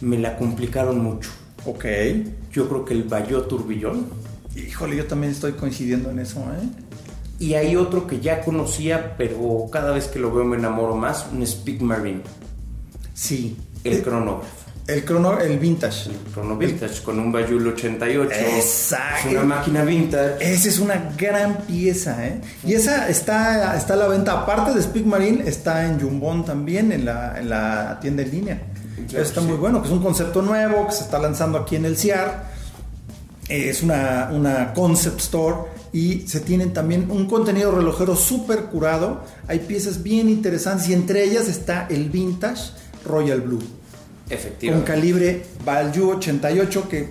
[0.00, 1.30] Me la complicaron mucho.
[1.66, 1.84] Ok.
[2.50, 4.06] Yo creo que el Bayo Turbillón
[4.66, 6.68] Híjole, yo también estoy coincidiendo en eso, ¿eh?
[7.38, 11.26] Y hay otro que ya conocía, pero cada vez que lo veo me enamoro más,
[11.32, 12.22] un Speak Marine.
[13.14, 13.56] Sí.
[13.84, 14.58] El eh, cronógrafo.
[14.88, 16.10] El crono, el vintage.
[16.10, 18.32] El crono vintage con un Bayul 88.
[18.34, 19.28] Exacto.
[19.28, 20.52] Es una máquina vintage.
[20.52, 22.40] Esa es una gran pieza, ¿eh?
[22.64, 24.32] Y esa está, está a la venta.
[24.32, 28.62] Aparte de Speak Marine, está en Jumbon también, en la, en la tienda en línea.
[29.12, 31.96] Está muy bueno, que es un concepto nuevo que se está lanzando aquí en el
[31.96, 32.57] CIAR
[33.48, 35.56] es una, una, concept store
[35.92, 39.22] y se tienen también un contenido relojero súper curado.
[39.46, 42.72] Hay piezas bien interesantes y entre ellas está el vintage
[43.04, 43.62] Royal Blue.
[44.28, 44.86] Efectivamente.
[44.86, 47.08] Con calibre Value 88 que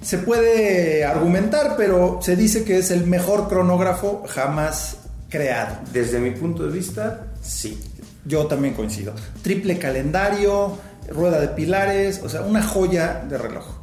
[0.00, 4.98] se puede argumentar, pero se dice que es el mejor cronógrafo jamás
[5.28, 5.78] creado.
[5.92, 7.78] Desde mi punto de vista, sí.
[8.24, 9.14] Yo también coincido.
[9.42, 13.79] Triple calendario, rueda de pilares, o sea, una joya de reloj.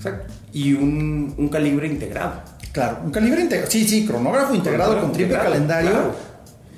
[0.00, 2.42] Exacto y un, calibre integrado.
[2.72, 3.70] Claro, un calibre integrado.
[3.70, 6.12] Sí, sí, cronógrafo integrado con triple calendario.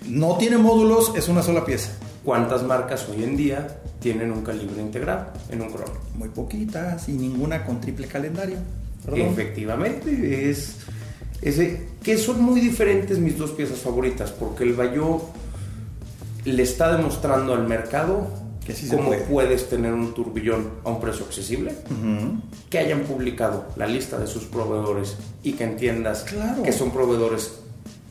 [0.08, 1.92] No tiene módulos, es una sola pieza.
[2.24, 5.92] ¿Cuántas marcas hoy en día tienen un calibre integrado en un crono?
[6.16, 8.56] Muy poquitas y ninguna con triple calendario.
[9.12, 10.76] Efectivamente, es
[11.40, 15.22] ese que son muy diferentes mis dos piezas favoritas porque el Bayo
[16.44, 21.74] le está demostrando al mercado que cómo puedes tener un turbillón a un precio accesible,
[22.70, 26.24] que hayan publicado la lista de sus proveedores y que entiendas
[26.64, 27.52] que son proveedores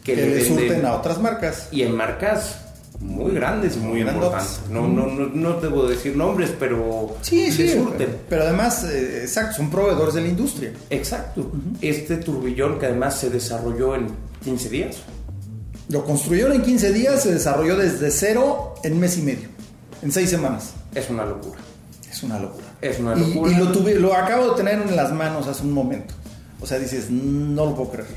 [0.04, 1.70] que, le, surten a otras marcas.
[1.72, 2.60] Y en marcas
[3.00, 4.60] muy grandes y muy, importantes.
[4.70, 8.18] No, no, no, debo decir nombres, pero sí, sí, surten.
[8.30, 10.74] Pero además, eh, exacto, son proveedores de la industria.
[10.90, 11.52] Exacto.
[11.82, 14.08] Este turbillón que además se desarrolló en
[14.44, 14.98] 15 días.
[15.90, 19.50] Lo construyeron en 15 días, se desarrolló desde cero en mes y medio.
[20.02, 20.74] En seis semanas.
[20.96, 21.60] Es una locura.
[22.10, 22.66] Es una locura.
[22.82, 23.52] Es una locura.
[23.52, 26.14] Y, lo, tuve, lo acabo de tener en las manos hace un momento.
[26.60, 28.10] O sea, dices, no lo puedo creer.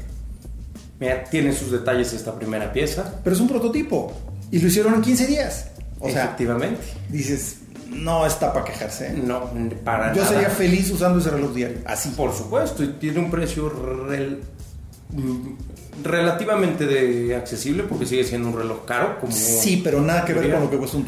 [0.98, 3.20] Mira, tiene sus detalles esta primera pieza.
[3.22, 4.12] Pero es un prototipo.
[4.50, 5.68] Y lo hicieron en 15 días.
[6.00, 6.80] O Efectivamente.
[7.08, 9.08] dices, no está para quejarse.
[9.08, 9.22] ¿eh?
[9.22, 9.50] No,
[9.84, 11.78] para Yo sería feliz usando ese reloj diario.
[11.86, 12.10] Así.
[12.10, 12.82] Por supuesto.
[12.82, 13.72] Y tiene un precio
[16.02, 19.20] relativamente de accesible porque sigue siendo un reloj caro.
[19.20, 21.04] Como sí, pero nada que ver con lo que cuesta un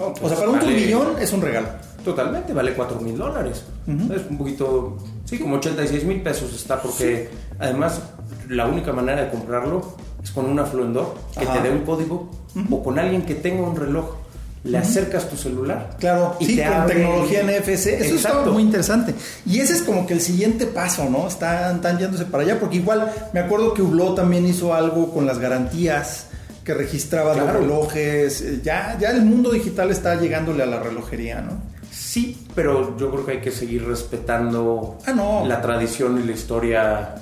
[0.00, 1.68] turbillón o sea, pues para un turbillón es un regalo.
[2.04, 3.62] Totalmente, vale 4 mil dólares.
[3.86, 8.00] Es un poquito, sí, como 86 mil pesos está, porque además
[8.48, 12.30] la única manera de comprarlo es con una Fluendor que te dé un código
[12.70, 14.14] o con alguien que tenga un reloj
[14.62, 15.96] le acercas tu celular.
[15.98, 17.68] Claro, y sí, te con abre- tecnología NFC.
[17.70, 18.52] Eso está Exacto.
[18.52, 19.14] muy interesante.
[19.46, 21.26] Y ese es como que el siguiente paso, ¿no?
[21.28, 25.24] Están, están yéndose para allá, porque igual me acuerdo que Hublot también hizo algo con
[25.26, 26.26] las garantías
[26.64, 27.52] que registraba Claro.
[27.52, 28.40] los relojes.
[28.42, 31.62] Eh, Ya, ya el mundo digital está llegándole a la relojería, ¿no?
[31.92, 35.44] Sí, pero yo creo que hay que seguir respetando Ah, no.
[35.46, 37.14] la tradición y la historia.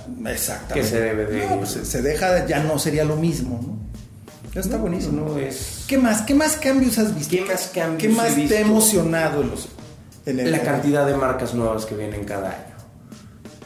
[0.73, 3.79] Que se debe de- No, pues se, deja, ya no sería lo mismo, ¿no?
[4.55, 5.29] Ya está No, buenísimo.
[5.29, 6.23] no es- ¿Qué más?
[6.23, 7.37] ¿Qué más cambios has visto?
[7.37, 9.69] ¿Qué más cambios ¿Qué más te ha emocionado en los
[10.27, 12.68] en el- La cantidad de marcas nuevas que vienen cada año.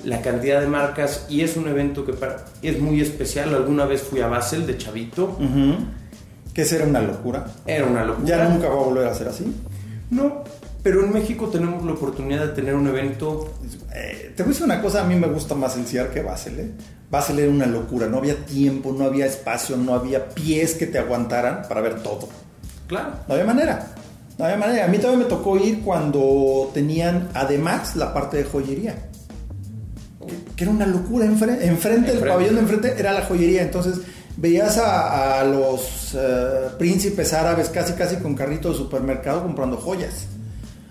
[0.04, 3.54] La cantidad de marcas, y es un evento que para- es muy especial.
[3.54, 5.36] Alguna vez fui a Basel de Chavito.
[6.52, 7.46] Que será una locura.
[7.66, 8.26] Era una locura.
[8.28, 9.44] Ya nunca va a volver a ser así.
[10.10, 10.44] No,
[10.82, 13.54] pero en México tenemos la oportunidad de tener un evento.
[13.94, 16.20] Eh, te voy a decir una cosa, a mí me gusta más el CIAR que
[16.22, 16.58] Basel.
[16.60, 16.70] ¿eh?
[17.10, 20.98] Basel era una locura, no había tiempo, no había espacio, no había pies que te
[20.98, 22.28] aguantaran para ver todo.
[22.86, 23.10] Claro.
[23.28, 23.86] No había manera.
[24.38, 24.84] No había manera.
[24.84, 29.08] A mí también me tocó ir cuando tenían además la parte de joyería.
[30.56, 31.24] Que, era una locura.
[31.26, 33.62] Enfrente, enfrente del pabellón de enfrente era la joyería.
[33.62, 33.98] Entonces
[34.36, 40.26] veías a, a los eh, príncipes árabes casi casi con carrito de supermercado comprando joyas.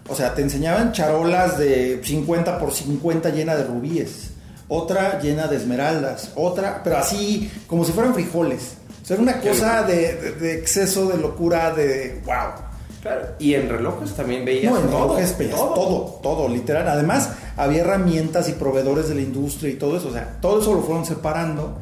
[0.10, 4.32] O sea, te enseñaban charolas de 50 por 50 llena de rubíes.
[4.68, 6.32] Otra llena de esmeraldas.
[6.36, 8.74] Otra, pero así como si fueran frijoles.
[9.02, 12.71] O sea, era una cosa de, de- de exceso de locura, de wow.
[13.02, 13.22] Claro.
[13.40, 16.88] Y en relojes también veías No, en todo, relojes veías todo, todo, literal.
[16.88, 20.10] Además, había herramientas y proveedores de la industria y todo eso.
[20.10, 21.78] O sea, todo eso lo fueron separando,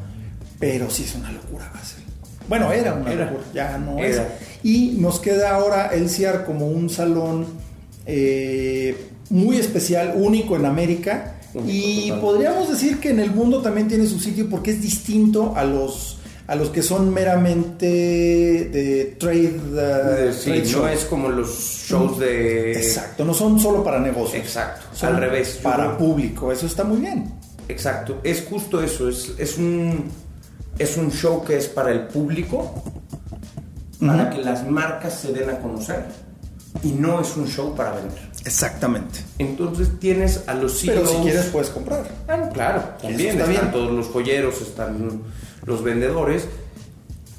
[0.60, 2.04] pero sí es una locura, Basel.
[2.48, 3.26] Bueno, era una Era.
[3.26, 4.24] locura, ya no Era.
[4.24, 4.30] es.
[4.64, 7.46] Y nos queda ahora el CIAR como un salón
[8.06, 8.96] eh,
[9.30, 11.36] muy especial, único en América.
[11.54, 12.22] Único, y total.
[12.22, 16.19] podríamos decir que en el mundo también tiene su sitio porque es distinto a los
[16.50, 21.48] a los que son meramente de trade, uh, De- sí, trade no es como los
[21.88, 22.72] shows de.
[22.74, 24.42] Exacto, no son solo para negocios.
[24.44, 25.60] Exacto, Son al revés.
[25.62, 27.32] Para público, eso está muy bien.
[27.68, 30.06] Exacto, es justo eso, es, es un
[30.80, 32.84] es un show que es para el público,
[34.00, 36.06] para que las marcas se den a conocer
[36.84, 38.30] y no es un show para vender.
[38.46, 39.20] Exactamente.
[39.38, 42.08] Entonces tienes a los Pero CEOs si quieres puedes comprar.
[42.28, 43.72] Ah, claro, también está están bien.
[43.72, 45.22] todos los joyeros, están
[45.70, 46.46] los vendedores,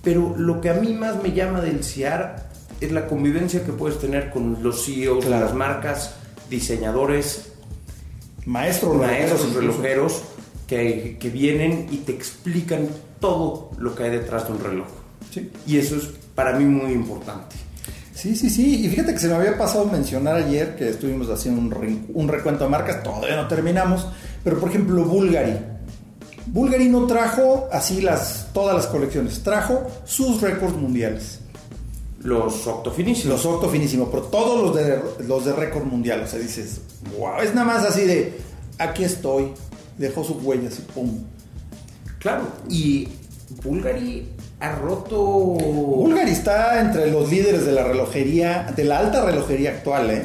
[0.03, 2.49] pero lo que a mí más me llama del CIAR
[2.81, 5.45] es la convivencia que puedes tener con los CEOs Claro.
[5.45, 6.15] las marcas,
[6.49, 7.53] diseñadores,
[8.47, 9.61] Maestro maestros incluso.
[9.61, 10.23] relojeros
[10.67, 12.89] que, que vienen y te explican
[13.21, 14.87] todo lo que hay detrás de un reloj.
[15.31, 15.51] Sí.
[15.67, 16.05] Y eso es
[16.35, 17.57] para mí muy importante.
[18.15, 18.85] Sí, sí, sí.
[18.85, 22.65] Y fíjate que se me había pasado mencionar ayer que estuvimos haciendo un, un recuento
[22.65, 24.07] de marcas, todavía no terminamos,
[24.43, 25.57] pero por ejemplo Bulgari.
[26.47, 31.41] Bulgari no trajo así las, todas las colecciones, trajo sus récords mundiales.
[32.23, 33.37] Los octofinísimos.
[33.37, 36.23] Los octo finísimo, pero todos los de, los de récord mundial.
[36.23, 36.81] O sea, dices,
[37.19, 38.39] wow, es nada más así de,
[38.79, 39.53] aquí estoy,
[39.97, 41.25] dejó sus huellas y pum.
[42.19, 43.09] Claro, y
[43.65, 44.29] Bulgari
[44.61, 45.19] ha roto...
[45.19, 50.23] Bulgari está entre los líderes de la relojería, de la alta relojería actual, ¿eh?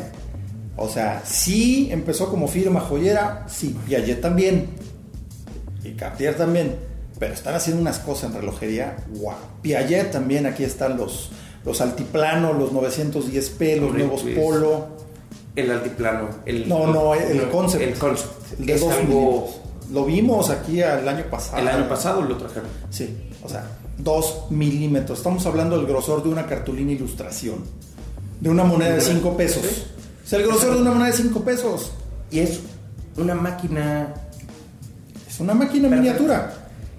[0.76, 4.85] O sea, sí empezó como firma joyera, sí, Piaget también, y
[5.96, 6.76] Cartier también,
[7.20, 9.34] pero están haciendo unas cosas en relojería, wow.
[9.62, 11.32] Piaget también, aquí están los,
[11.64, 14.38] los altiplanos, los 910p, los nuevos es.
[14.38, 14.88] Polo,
[15.56, 16.30] El altiplano.
[16.46, 17.84] El, no, no, el concept.
[17.84, 18.60] El concept.
[18.60, 19.20] el de es dos algo...
[19.20, 19.62] milímetros.
[19.92, 21.62] Lo vimos aquí el año pasado.
[21.62, 22.70] El año pasado lo trajeron.
[22.90, 23.66] Sí, o sea,
[23.98, 25.20] 2 milímetros.
[25.20, 27.64] Estamos hablando del grosor de una cartulina ilustración.
[28.40, 29.64] De una moneda de 5 pesos.
[29.64, 29.84] Sí.
[30.26, 31.92] Sea, el grosor de una moneda de 5 pesos.
[32.32, 32.60] Y es
[33.18, 34.14] una máquina
[35.36, 36.14] Es una máquina Perfecta.
[36.14, 36.54] miniatura.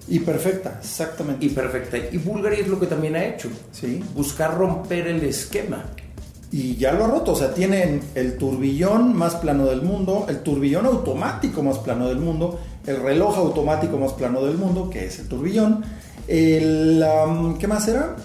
[0.09, 1.45] Y perfecta, exactamente.
[1.47, 1.97] y perfecta.
[1.97, 3.49] Y Bulgari es lo que también ha hecho.
[3.71, 4.01] Sí.
[4.15, 5.83] Buscar romper el esquema.
[6.51, 7.33] Y ya lo ha roto.
[7.33, 12.19] O sea, tienen el turbillón más plano del mundo, el turbillón automático más plano del
[12.19, 15.83] mundo, el reloj automático más plano del mundo, que es el turbillón.
[16.27, 17.03] El.
[17.25, 18.15] um, ¿Qué más era?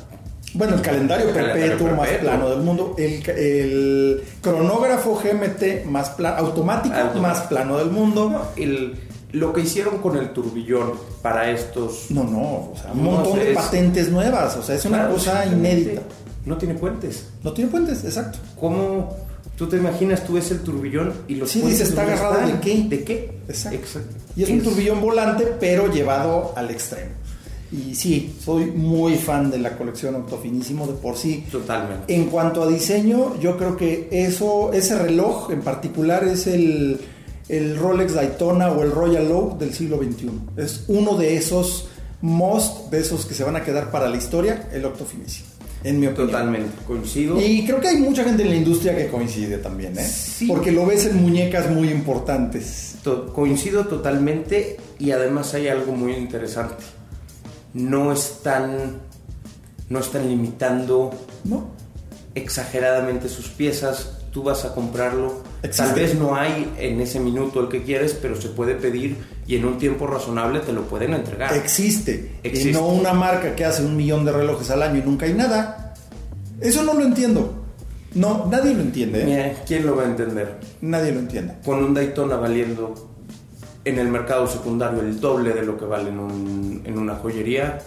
[0.55, 2.29] Bueno, el calendario El calendario perpetuo más perpetuo.
[2.31, 7.23] plano del mundo, el, cronógrafo GMT más plano, automático Automático.
[7.23, 8.29] más plano del mundo.
[8.31, 8.95] No, el,
[9.33, 12.07] lo que hicieron con el turbillón para estos...
[12.11, 14.75] No, no, o sea, un No, montón o sea, de es- patentes nuevas, o sea,
[14.77, 16.03] es una Claro, cosa inédita.
[16.45, 17.27] No tiene puentes.
[17.43, 18.39] No tiene puentes, exacto.
[18.61, 19.17] ¿Cómo
[19.57, 22.47] tú te imaginas, tú ves el turbillón y los Sí, puentes dices, ¿está dónde agarrado
[22.47, 22.83] de qué?
[22.89, 23.39] ¿De qué?
[23.49, 23.79] Exacto.
[24.37, 27.11] Y es un turbillón volante, pero llevado al extremo.
[27.71, 31.47] Y sí, soy muy fan de la colección Autofinísimo de por sí.
[31.51, 32.15] Totalmente.
[32.15, 37.01] En cuanto a diseño, yo creo que eso, ese reloj en particular es el,
[37.53, 40.31] el Rolex Daytona o el Royal Oak del siglo XXI.
[40.57, 41.87] Es uno de esos
[42.23, 45.49] most, de esos que se van a quedar para la historia, el Octofinísimo.
[45.85, 46.29] En mi opinión.
[46.31, 47.41] Totalmente, coincido.
[47.41, 50.05] Y creo que hay mucha gente en la industria que coincide también, ¿eh?
[50.09, 50.47] Sí.
[50.47, 52.95] Porque lo ves en muñecas muy importantes.
[53.03, 56.85] To- coincido totalmente y además hay algo muy interesante.
[57.75, 59.01] No están,
[59.89, 61.11] no están limitando
[61.45, 61.69] ¿No?
[62.37, 64.19] exageradamente sus piezas.
[64.33, 65.43] Tú vas a comprarlo.
[65.63, 65.85] Existe.
[65.85, 69.17] Tal vez no hay en ese minuto el que quieres, pero se puede pedir
[69.47, 71.55] y en un tiempo razonable te lo pueden entregar.
[71.55, 72.33] Existe.
[72.43, 72.71] Existe.
[72.71, 75.35] Y no una marca que hace un millón de relojes al año y nunca hay
[75.35, 75.95] nada.
[76.61, 77.63] Eso no lo entiendo.
[78.15, 79.21] No, nadie lo entiende.
[79.23, 79.25] ¿eh?
[79.27, 80.57] Mira, ¿quién lo va a entender?
[80.81, 81.55] Nadie lo entiende.
[81.65, 83.11] Con un Daytona valiendo
[83.85, 87.81] en el mercado secundario el doble de lo que vale en, un- en una joyería,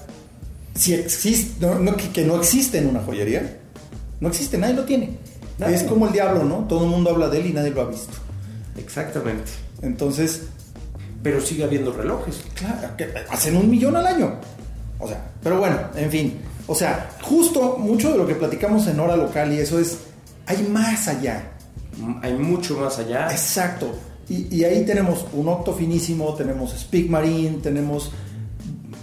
[0.75, 3.59] Si existe, no, no, que, que no existe en una joyería.
[4.19, 5.09] No existe, nadie lo tiene.
[5.57, 5.75] Nadie.
[5.75, 6.65] Es como el diablo, ¿no?
[6.67, 8.13] Todo el mundo habla de él y nadie lo ha visto.
[8.77, 9.51] exactamente.
[9.81, 10.43] Entonces,
[11.23, 12.43] Pero sigue habiendo relojes.
[12.53, 14.35] Claro, que hacen un millón al año.
[14.99, 16.37] O sea, pero bueno, en fin.
[16.67, 19.97] O sea, justo mucho de lo que platicamos en hora local y eso es,
[20.45, 21.51] hay más allá.
[21.99, 23.27] M- Hay mucho más allá.
[23.31, 23.91] Exacto.
[24.29, 28.11] Y, y ahí tenemos un octo finísimo, tenemos Speak Marine, tenemos...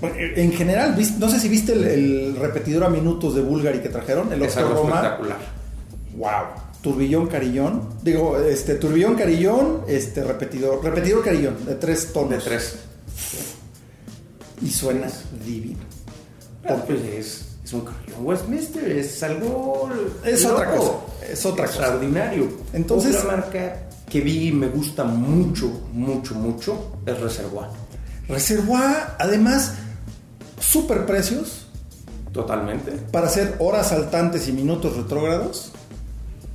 [0.02, 3.88] En general, ¿viste- no sé si viste el, el repetidor a minutos de Bulgari que
[3.88, 4.96] trajeron, el Es octo algo Roma.
[4.96, 5.38] espectacular.
[6.16, 6.30] Wow.
[6.82, 7.88] Turbillón carillón.
[8.02, 12.30] Digo, este, turbillón carillón, este, repetidor, repetidor carillón, de tres tonos.
[12.30, 12.76] De tres.
[14.60, 15.08] Y suena
[15.44, 15.80] divino.
[16.64, 19.88] Ah, pues es, es un carillón Westminster, es algo.
[20.24, 20.92] Es loco, otra cosa,
[21.30, 21.78] es otra cosa.
[21.78, 22.48] Extraordinario.
[22.72, 23.76] Entonces- Otra marca
[24.08, 27.68] que vi y me gusta mucho, mucho, mucho es Reservoir.
[28.28, 29.72] Reservoir, además,
[30.60, 31.66] super precios
[32.32, 32.92] Totalmente.
[33.10, 35.72] para hacer horas saltantes y minutos retrógrados.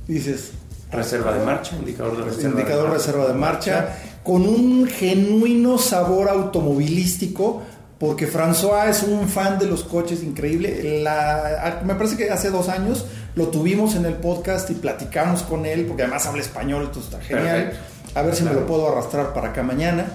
[0.08, 0.50] Dices,
[0.90, 2.48] Reserva de marcha, indicador de reserva.
[2.60, 3.94] indicador de reserva de marcha,
[4.24, 7.62] con un genuino sabor automovilístico,
[7.98, 11.02] porque François es un fan de los coches increíble.
[11.02, 13.04] La- me parece que hace dos años
[13.34, 17.22] lo tuvimos en el podcast y platicamos con él, porque además habla español, entonces está
[17.24, 17.64] genial.
[17.66, 17.78] Perfecto.
[18.18, 20.06] A ver si me lo puedo arrastrar para acá mañana.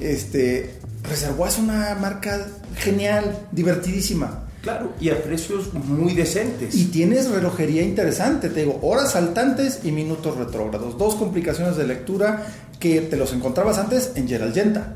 [0.00, 4.43] Este, Reservoir es una marca genial, divertidísima.
[4.64, 6.74] Claro, y a precios muy decentes.
[6.74, 10.96] Y tienes relojería interesante, te digo, horas saltantes y minutos retrógrados.
[10.98, 12.46] Dos complicaciones de lectura
[12.80, 14.94] que te los encontrabas antes en Gerald Genta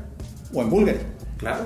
[0.53, 0.99] o en Bulgari.
[1.37, 1.65] Claro.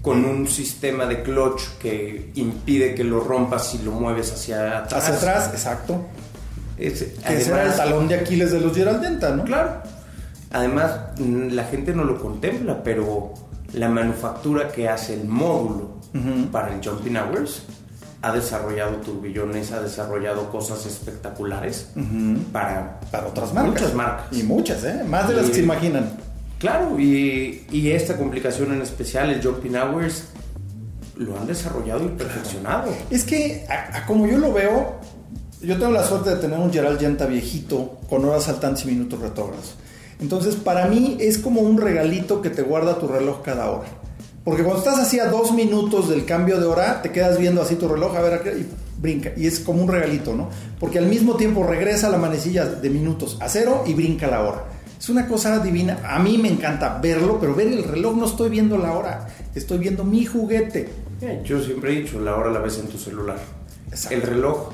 [0.00, 5.02] Con un sistema de clutch que impide que lo rompas si lo mueves hacia atrás.
[5.02, 6.06] Hacia atrás, exacto.
[6.78, 9.42] Es- Que ese era el además- talón de Aquiles de los Gerald Genta, ¿no?
[9.44, 9.82] Claro.
[10.52, 13.34] Además, la gente no lo contempla, pero
[13.72, 15.93] la manufactura que hace el módulo
[16.52, 17.62] para el Jumping Hours
[18.22, 21.88] ha desarrollado turbillones, ha desarrollado cosas espectaculares
[22.52, 23.72] para, Para otras marcas.
[23.74, 24.26] Muchas marcas.
[24.32, 25.04] Y muchas, ¿eh?
[25.06, 26.10] Más de las Y- que se imaginan.
[26.58, 30.24] Claro, y, y esta complicación en especial, el Jumping Hours,
[31.16, 32.90] lo han desarrollado y perfeccionado.
[33.10, 34.94] Es que, a, a como yo lo veo,
[35.60, 39.20] yo tengo la suerte de tener un Gerald Genta viejito con horas saltantes y minutos
[39.20, 39.74] retrógrados.
[40.20, 43.88] Entonces, para mí es como un regalito que te guarda tu reloj cada hora.
[44.44, 47.76] Porque cuando estás así a dos minutos del cambio de hora, te quedas viendo así
[47.76, 48.68] tu reloj, a ver, a qué- y
[49.00, 49.32] brinca.
[49.36, 50.50] Y es como un regalito, ¿no?
[50.78, 54.64] Porque al mismo tiempo regresa la manecilla de minutos a cero y brinca la hora.
[55.00, 55.98] Es una cosa divina.
[56.06, 59.28] A mí me encanta verlo, pero ver el reloj no estoy viendo la hora.
[59.54, 60.88] Estoy viendo mi juguete.
[61.20, 63.38] Eh, Yo siempre he dicho, la hora la ves en tu celular.
[63.90, 64.14] Exacto.
[64.14, 64.68] El reloj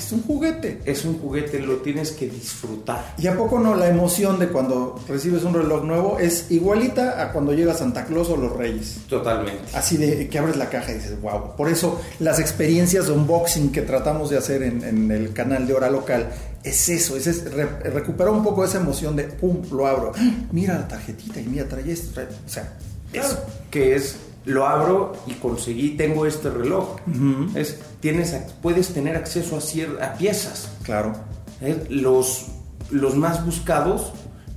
[0.00, 0.80] Es un juguete.
[0.84, 3.14] es un juguete, lo tienes que disfrutar.
[3.18, 7.32] ¿Y a poco no la emoción de cuando recibes un reloj nuevo es igualita a
[7.32, 8.98] cuando llega Santa Claus o los Reyes?
[9.08, 9.62] Totalmente.
[9.74, 11.54] Así de que abres la caja y dices, wow.
[11.56, 15.74] Por eso las experiencias de unboxing que tratamos de hacer en, en el canal de
[15.74, 16.30] Hora Local
[16.64, 20.12] es eso, es, es re- recuperar un poco esa emoción de, pum, lo abro.
[20.52, 22.12] Mira la tarjetita y mira, trae esto.
[22.20, 22.72] trae- O sea,
[23.12, 23.38] Claro, eso.
[23.70, 26.96] que es lo abro y conseguí, tengo este reloj.
[27.54, 30.68] Es tienes puedes tener acceso a cier- a piezas.
[30.82, 31.12] Claro.
[31.60, 31.84] ¿eh?
[31.90, 32.46] Los
[32.90, 34.12] los más buscados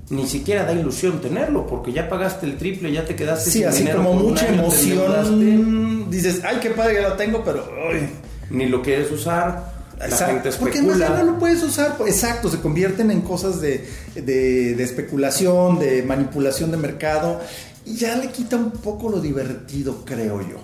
[0.09, 3.67] ni siquiera da ilusión tenerlo porque ya pagaste el triple, ya te quedaste Sí, sin
[3.67, 6.09] así dinero como mucha año, emoción.
[6.09, 7.65] Dices, ay, qué padre, ya lo tengo, pero...
[7.91, 8.09] ay,
[8.49, 9.71] ni lo quieres usar.
[9.97, 11.17] La Exacto, gente Porque no, especula.
[11.17, 11.95] ya no lo puedes usar.
[11.97, 17.39] pues, Exacto, se convierten en cosas de, de- de especulación, de manipulación de mercado.
[17.85, 20.57] Y ya le quita un poco lo divertido, creo yo.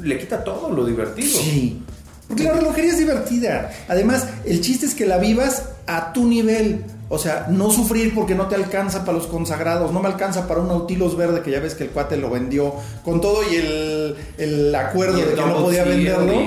[0.00, 1.40] Le quita todo lo divertido.
[1.40, 1.82] Sí.
[2.28, 3.72] Porque la relojería es divertida.
[3.88, 6.84] Además, el chiste es que la vivas a tu nivel.
[7.08, 10.60] O sea, no sufrir porque no te alcanza para los consagrados, no me alcanza para
[10.60, 12.72] un Nautilus verde que ya ves que el cuate lo vendió
[13.04, 16.40] con todo y el, el acuerdo Y el de que no podía venderlo.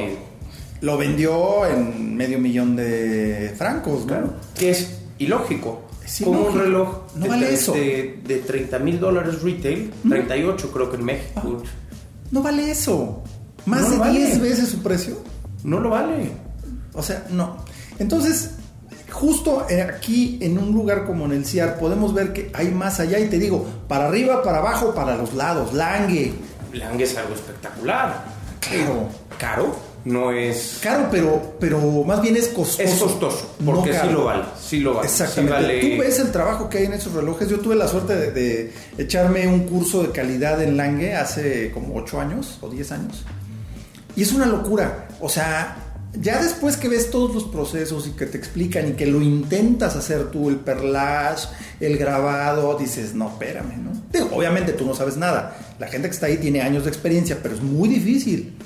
[0.80, 4.08] Lo vendió en medio millón de francos, ¿no?
[4.08, 5.82] Claro, que es ilógico.
[6.24, 7.72] Como un reloj No de, vale eso.
[7.74, 11.64] de, de 30 mil dólares retail, 38 creo que en México.
[12.32, 13.24] No vale eso.
[13.66, 14.20] Más No de vale.
[14.20, 15.18] 10 veces su precio.
[15.64, 16.32] No lo vale.
[16.94, 17.58] O sea, no.
[18.00, 18.52] Entonces,
[19.12, 23.20] justo aquí en un lugar como en el CIAR podemos ver que hay más allá
[23.20, 26.34] y te digo, para arriba, para abajo, para los lados, Lange.
[26.74, 28.26] Lange es algo espectacular.
[28.60, 29.08] Claro.
[29.38, 29.76] Caro.
[30.06, 30.80] No es.
[30.82, 32.82] Caro, pero, pero más bien es costoso.
[32.82, 33.56] Es costoso.
[33.64, 34.44] Porque sí lo vale.
[34.74, 35.08] Sí lo vale.
[35.08, 35.82] Exactamente.
[35.82, 37.48] Tú ves el trabajo que hay en esos relojes.
[37.48, 41.94] Yo tuve la suerte de, de, echarme un curso de calidad en Lange hace como
[41.94, 43.24] 8 años o 10 años.
[44.16, 45.10] Y es una locura.
[45.22, 45.78] O sea,
[46.20, 49.96] ya después que ves todos los procesos y que te explican y que lo intentas
[49.96, 51.50] hacer tú, el perlage,
[51.80, 53.92] el grabado, dices, no, espérame, ¿no?
[54.12, 55.56] Digo, obviamente tú no sabes nada.
[55.78, 58.58] La gente que está ahí tiene años de experiencia, pero es muy difícil.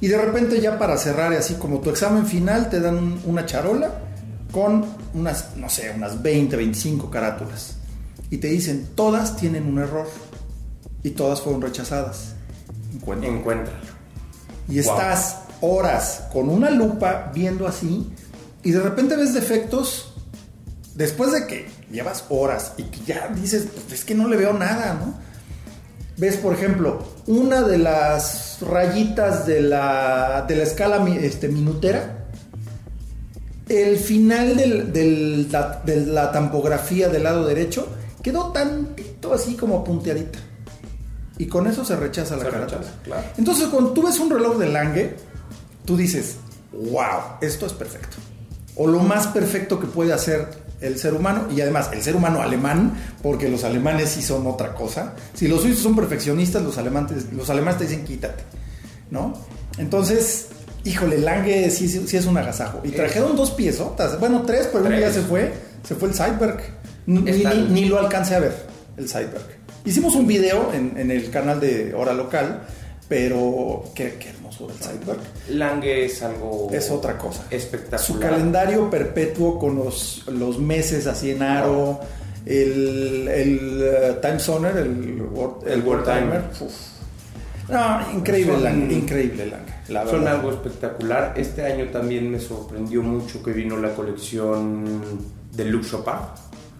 [0.00, 4.01] Y de repente ya para cerrar, así como tu examen final, te dan una charola
[4.52, 4.84] con
[5.14, 7.76] unas, no sé, unas 20, 25 carátulas.
[8.30, 10.06] Y te dicen, todas tienen un error.
[11.02, 12.34] Y todas fueron rechazadas.
[12.94, 13.36] Encuéntralo.
[13.36, 13.92] Encuéntralo.
[14.68, 18.12] Y estás horas con una lupa viendo así
[18.62, 20.14] y de repente ves defectos
[20.94, 24.52] después de que llevas horas y que ya dices, pues es que no le veo
[24.52, 25.14] nada, ¿no?
[26.16, 32.21] Ves, por ejemplo, una de las rayitas de la, de la escala este, minutera,
[33.68, 35.46] el final de
[36.06, 37.88] la tampografía del lado derecho
[38.22, 40.38] quedó tantito así como punteadita.
[41.38, 42.66] Y con eso se rechaza la cara.
[43.36, 45.16] Entonces, cuando tú ves un reloj de Lange,
[45.84, 46.36] tú dices,
[46.72, 48.16] wow, esto es perfecto.
[48.76, 50.48] O lo más perfecto que puede hacer
[50.80, 54.74] el ser humano, y además el ser humano alemán, porque los alemanes sí son otra
[54.74, 55.14] cosa.
[55.34, 58.42] Si los suizos son perfeccionistas, los alemanes, los alemanes te dicen quítate,
[59.10, 59.34] ¿no?
[59.78, 60.48] Entonces,
[60.84, 62.80] híjole, Lange sí, sí, es un agasajo.
[62.84, 65.52] Y trajeron dos piezotas, bueno, tres, pero un día se fue,
[65.86, 66.60] se fue el Sideberg.
[67.06, 68.54] Ni, lo alcancé a ver,
[68.96, 69.62] el Sideberg.
[69.84, 72.62] Hicimos un video en, en el canal de Hora Local
[73.12, 75.20] pero qué, hermoso el Sideberg.
[75.50, 76.70] Lange es algo.
[76.72, 77.44] Es otra cosa.
[77.50, 78.00] Espectacular.
[78.00, 82.00] Su calendario perpetuo con los, los meses así en aro.
[82.46, 85.22] El, el uh, Time Zoner, el,
[85.66, 86.44] el, World Timer.
[87.72, 90.10] No, increíble Lange, increíble Lange.
[90.10, 91.34] Son algo espectacular.
[91.36, 95.00] Este año también me sorprendió mucho que vino la colección
[95.52, 96.14] de Luke Chopin.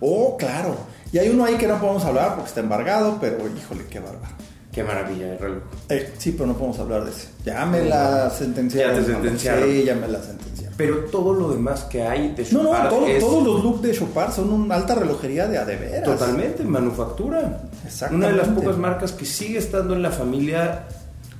[0.01, 0.77] Oh, claro.
[1.13, 4.35] Y hay uno ahí que no podemos hablar porque está embargado, pero híjole, qué bárbaro.
[4.73, 5.63] Qué maravilla de reloj.
[5.91, 7.29] Eh, sí, pero no podemos hablar de eso.
[7.45, 8.95] Ya me la sentenciaron.
[8.95, 9.69] Ya te sentenciaron.
[9.69, 10.52] Sí, ya me la sentenciaron.
[10.77, 14.33] Pero todo lo demás que hay de Chopard No, no, todos los looks de Chopard
[14.33, 16.05] son una alta relojería de adeveras.
[16.05, 17.63] Totalmente, manufactura.
[17.85, 18.27] Exactamente.
[18.27, 20.87] Una de las pocas marcas que sigue estando en la familia...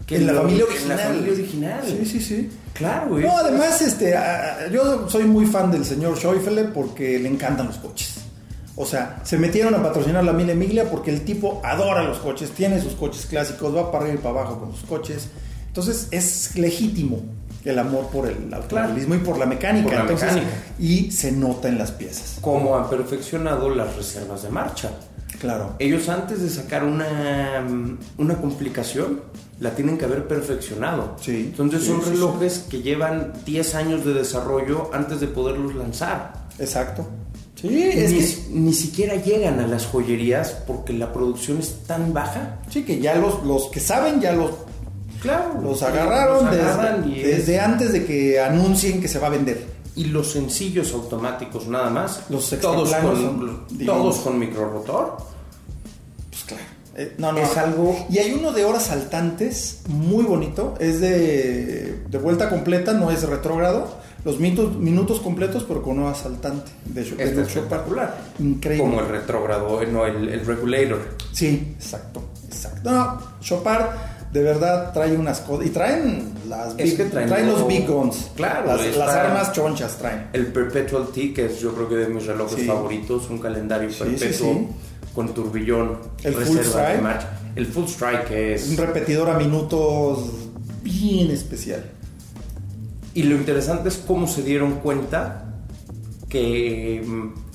[0.09, 0.91] En la, familia original.
[0.91, 1.81] En la familia original.
[1.87, 2.51] Sí, sí, sí.
[2.75, 3.25] Claro, güey.
[3.25, 4.15] No, además, este,
[4.71, 8.17] yo soy muy fan del señor Schäufele porque le encantan los coches.
[8.77, 12.51] O sea, se metieron a patrocinar la Mille Miglia porque el tipo adora los coches,
[12.51, 15.29] tiene sus coches clásicos, va para arriba y para abajo con sus coches.
[15.67, 17.21] Entonces es legítimo
[17.65, 20.07] el amor por el automovilismo y por la mecánica.
[20.79, 22.39] Y se nota en las piezas.
[22.41, 24.91] Como han perfeccionado las reservas de marcha.
[25.41, 25.75] Claro.
[25.79, 27.67] Ellos antes de sacar una,
[28.19, 29.21] una complicación,
[29.61, 31.17] la tienen que haber perfeccionado.
[31.21, 31.49] Sí.
[31.51, 36.47] Entonces son relojes que llevan 10 años de desarrollo antes de poderlos lanzar.
[36.59, 37.09] Exacto.
[37.61, 42.59] Sí, es ni, ni siquiera llegan a las joyerías porque la producción es tan baja.
[42.69, 44.51] Sí, que ya los, los que saben ya los,
[45.23, 49.73] claro, los agarraron desde, antes de que anuncien que se va a vender.
[49.95, 55.17] Y los sencillos automáticos nada más, los todos con, todos con micro rotor.
[56.31, 56.63] Pues claro.
[56.97, 57.39] Eh, no, no.
[57.39, 58.07] Es algo.
[58.11, 60.75] Y hay uno de horas saltantes muy bonito.
[60.81, 66.09] Es de, de vuelta completa, no es retrógrado los minutos, minutos completos, pero con un
[66.09, 67.27] asaltante de Chopard.
[67.27, 68.17] Este es espectacular.
[68.39, 68.85] Increíble.
[68.85, 71.17] Como el retrógrado, no, el, el, regulator.
[71.33, 72.91] Sí, exacto, exacto.
[72.91, 73.87] No, Chopard
[74.33, 75.67] de verdad trae unas cosas.
[75.67, 78.31] Y traen las big, que traen, los big guns.
[78.35, 80.29] Claro, las, armas chonchas traen.
[80.33, 84.69] El Perpetual T, que es yo creo que de mis relojes favoritos, un calendario perpetuo
[85.15, 87.03] con turbillón, el full strike.
[87.55, 88.71] El full strike que es.
[88.71, 90.31] Un repetidor a minutos
[90.83, 91.85] bien especial.
[93.15, 95.53] Y lo interesante es cómo se dieron cuenta
[96.31, 97.05] que,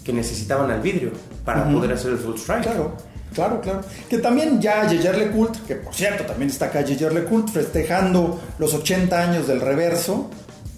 [0.04, 1.10] que necesitaban al vidrio
[1.44, 2.62] para poder hacer el full strike.
[2.62, 2.96] Claro,
[3.34, 3.82] claro, claro.
[4.10, 8.74] Que también ya Le Cult, que por cierto también está acá Le Cult festejando los
[8.74, 10.30] 80 años del reverso,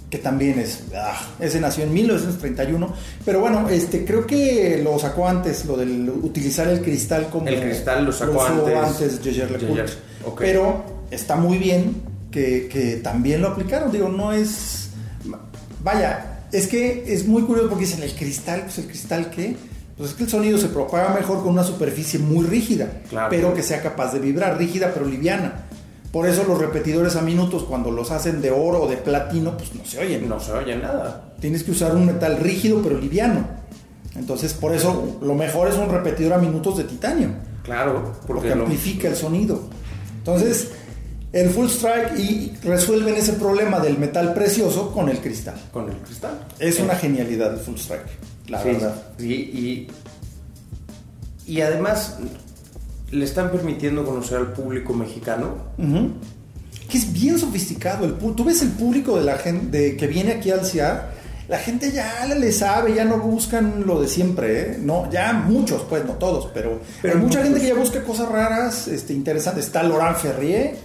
[0.09, 2.93] que también es, ah, ese nació en 1931,
[3.23, 7.47] pero bueno, este creo que lo sacó antes, lo del utilizar el cristal como...
[7.47, 8.75] El cristal lo sacó antes.
[8.75, 9.89] antes Le Cult.
[10.37, 13.91] Pero está muy bien que, también lo aplicaron.
[13.91, 14.89] Digo, no es.
[15.81, 19.55] Vaya, es que es muy curioso porque dicen el cristal, pues el cristal qué.
[19.99, 22.89] Pues es que el sonido se propaga mejor con una superficie muy rígida,
[23.29, 25.65] pero que sea capaz de vibrar, rígida pero liviana.
[26.13, 29.75] Por eso los repetidores a minutos, cuando los hacen de oro o de platino, pues
[29.75, 30.29] no se oyen.
[30.29, 31.33] No se oye nada.
[31.41, 33.45] Tienes que usar un metal rígido pero liviano.
[34.15, 37.31] Entonces, por eso lo mejor es un repetidor a minutos de titanio.
[37.63, 39.63] Claro, porque, amplifica el sonido.
[40.19, 40.69] Entonces,
[41.33, 45.61] el full strike y resuelven ese problema del metal precioso con el cristal.
[45.73, 46.47] Con el cristal.
[46.57, 48.07] Es una genialidad el full strike,
[48.49, 48.95] la verdad.
[49.19, 49.87] Y,
[51.47, 52.17] y, además
[53.11, 55.55] le están permitiendo conocer al público mexicano.
[56.89, 58.05] Que es bien sofisticado.
[58.05, 61.19] El, tú ves el público de la gente que viene aquí al CIAR
[61.49, 64.77] la gente ya le sabe, ya no buscan lo de siempre, ¿eh?
[64.79, 68.87] No, ya muchos, pues no todos, pero, hay mucha gente que ya busca cosas raras,
[68.87, 69.65] este, interesantes.
[69.65, 70.75] Está Laurent Ferrier,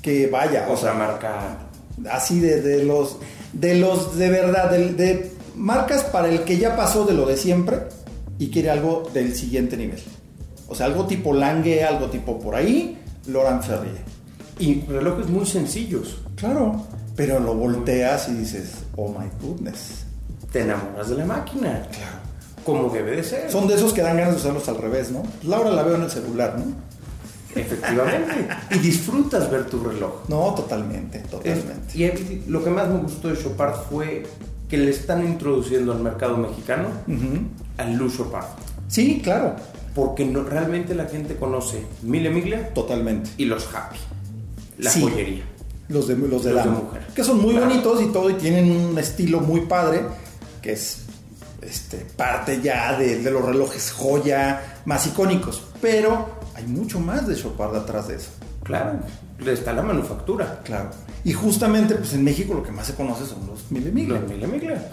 [0.00, 0.68] que vaya.
[0.70, 1.58] O sea, marca.
[2.10, 3.18] Así de, de, los.
[3.52, 7.78] De los de verdad, de, marcas para el que ya pasó de lo de siempre
[8.38, 10.02] y quiere algo del siguiente nivel.
[10.68, 14.04] O sea, algo tipo Lange, algo tipo por ahí, Laurent Ferrier.
[14.58, 16.18] Y relojes muy sencillos.
[16.36, 16.82] Claro,
[17.14, 20.06] pero lo volteas y dices, oh my goodness
[20.52, 21.82] te enamoras de la máquina.
[21.90, 22.16] Claro.
[22.64, 23.50] Como debe de ser.
[23.50, 25.22] Son de esos que dan ganas de usarlos al revés, ¿no?
[25.44, 26.64] Laura la veo en el celular, ¿no?
[27.54, 28.48] Efectivamente.
[28.70, 30.28] y disfrutas ver tu reloj.
[30.28, 31.94] No, totalmente, totalmente.
[31.94, 34.24] y lo que más me gustó de Chopard fue
[34.68, 36.88] que le están introduciendo al mercado mexicano
[37.76, 38.46] al Luz Chopard.
[38.88, 39.56] Sí, claro.
[39.94, 42.72] Porque no, realmente la gente conoce Mille Miglia.
[42.74, 43.30] Totalmente.
[43.36, 43.98] Y los Happy.
[44.78, 45.44] La joyería.
[45.88, 47.06] Los de, los de, la mujer.
[47.14, 50.02] Que son muy bonitos y todo y tienen un estilo muy padre
[50.60, 51.06] que es
[51.62, 55.62] este, parte ya de, los relojes joya más icónicos.
[55.80, 58.30] Pero hay mucho más de Chopard atrás de eso.
[58.64, 58.98] Claro,
[59.44, 60.60] está la manufactura.
[60.64, 60.90] Claro.
[61.24, 64.20] Y justamente, pues en México lo que más se conoce son los Mille Los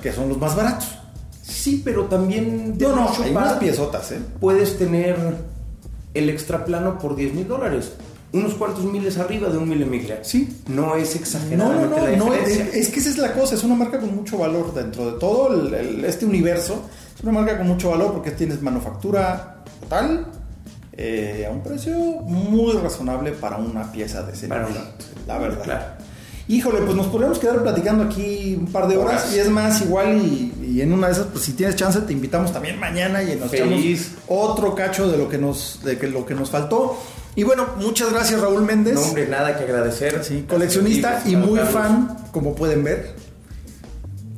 [0.02, 0.98] Que son los más baratos.
[1.42, 2.78] Sí, pero también...
[2.78, 4.20] De no, no, hay más piezotas, ¿eh?
[4.40, 5.18] Puedes tener
[6.14, 7.94] el extra plano por 10 mil dólares
[8.34, 10.24] unos cuantos miles arriba de un milemiglia.
[10.24, 10.62] Sí.
[10.68, 11.72] No es exagerado.
[11.72, 14.40] No, no, no, no es, que esa es la cosa, es una marca con mucho
[14.40, 15.72] valor dentro de todo
[16.04, 16.84] este universo.
[17.16, 20.26] Es una marca con mucho valor porque tienes manufactura total
[20.96, 24.68] eh, a un precio muy razonable para una pieza de ese para
[25.28, 25.64] La verdad.
[25.64, 25.86] Claro.
[26.48, 30.18] Híjole, pues nos podríamos quedar platicando aquí un par de horas, y es más, igual
[30.18, 33.54] y, en una de esas, pues si tienes chance te invitamos también mañana y nos
[33.54, 33.80] echamos
[34.28, 37.00] otro cacho de lo que nos, de que, lo que nos faltó.
[37.36, 38.96] Y bueno, muchas gracias Raúl Méndez.
[38.96, 40.24] No, hombre, nada que agradecer.
[40.24, 43.16] Sí, coleccionista y muy fan, como pueden ver.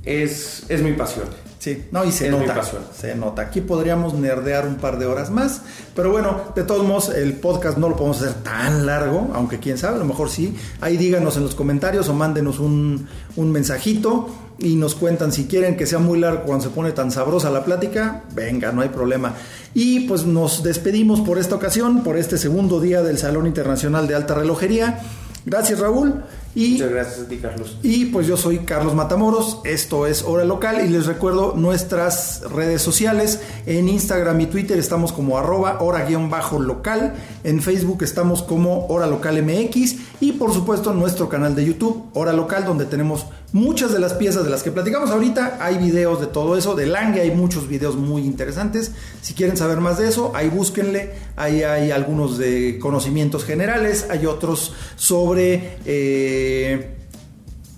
[0.03, 1.25] Es, es mi pasión.
[1.65, 2.61] Sí, no, y se nota.
[2.95, 3.41] Se nota.
[3.41, 5.61] Aquí podríamos nerdear un par de horas más.
[5.95, 9.79] Pero bueno, de todos modos, el podcast no lo podemos hacer tan largo, aunque quién
[9.79, 10.55] sabe, a lo mejor sí.
[10.79, 15.75] Ahí díganos en los comentarios o mándenos un, un mensajito y nos cuentan si quieren
[15.75, 19.33] que sea muy largo cuando se pone tan sabrosa la plática, venga, no hay problema.
[19.73, 24.13] Y pues nos despedimos por esta ocasión, por este segundo día del Salón Internacional de
[24.13, 24.99] Alta Relojería.
[25.47, 26.21] Gracias Raúl.
[26.55, 27.77] Y, Muchas gracias a ti, Carlos.
[27.83, 32.81] Y pues yo soy Carlos Matamoros, esto es Hora Local y les recuerdo nuestras redes
[32.81, 33.41] sociales.
[33.65, 39.95] En Instagram y Twitter estamos como arroba hora-local, en Facebook estamos como Hora Local MX
[40.21, 43.25] y por supuesto nuestro canal de YouTube, Hora Local, donde tenemos
[43.55, 45.59] muchas de las piezas de las que platicamos ahorita.
[45.61, 48.91] Hay videos de todo eso, de Lange hay muchos videos muy interesantes.
[49.21, 51.13] Si quieren saber más de eso, ahí búsquenle.
[51.37, 55.77] Ahí hay algunos de conocimientos generales, hay otros sobre...
[55.85, 56.91] Eh,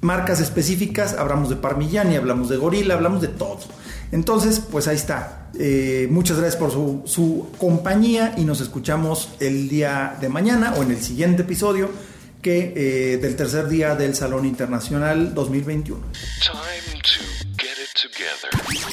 [0.02, 3.60] marcas específicas, hablamos de Parmigiani, hablamos de Gorilla, hablamos de todo.
[4.12, 5.50] Entonces, pues ahí está.
[5.60, 10.92] Eh, muchas gracias por su, compañía y nos escuchamos el día de mañana o en
[10.92, 11.90] el siguiente episodio
[12.48, 16.02] que, eh, del tercer día del Salón Internacional 2021.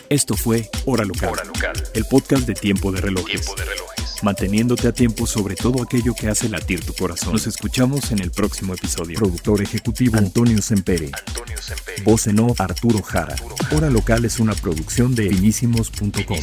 [0.09, 1.35] Esto fue Hora Local,
[1.95, 3.43] el podcast de Tiempo de Relojes.
[3.43, 7.35] Tiempo de Relojes manteniéndote a tiempo sobre todo aquello que hace latir tu corazón.
[7.35, 9.19] Nos escuchamos en el próximo episodio.
[9.19, 11.11] Productor ejecutivo Antonio Sempere.
[11.13, 12.03] Antonio Sempere.
[12.03, 13.37] Voz en off Arturo Jara.
[13.77, 16.39] Hora Local es una producción de finísimos.com.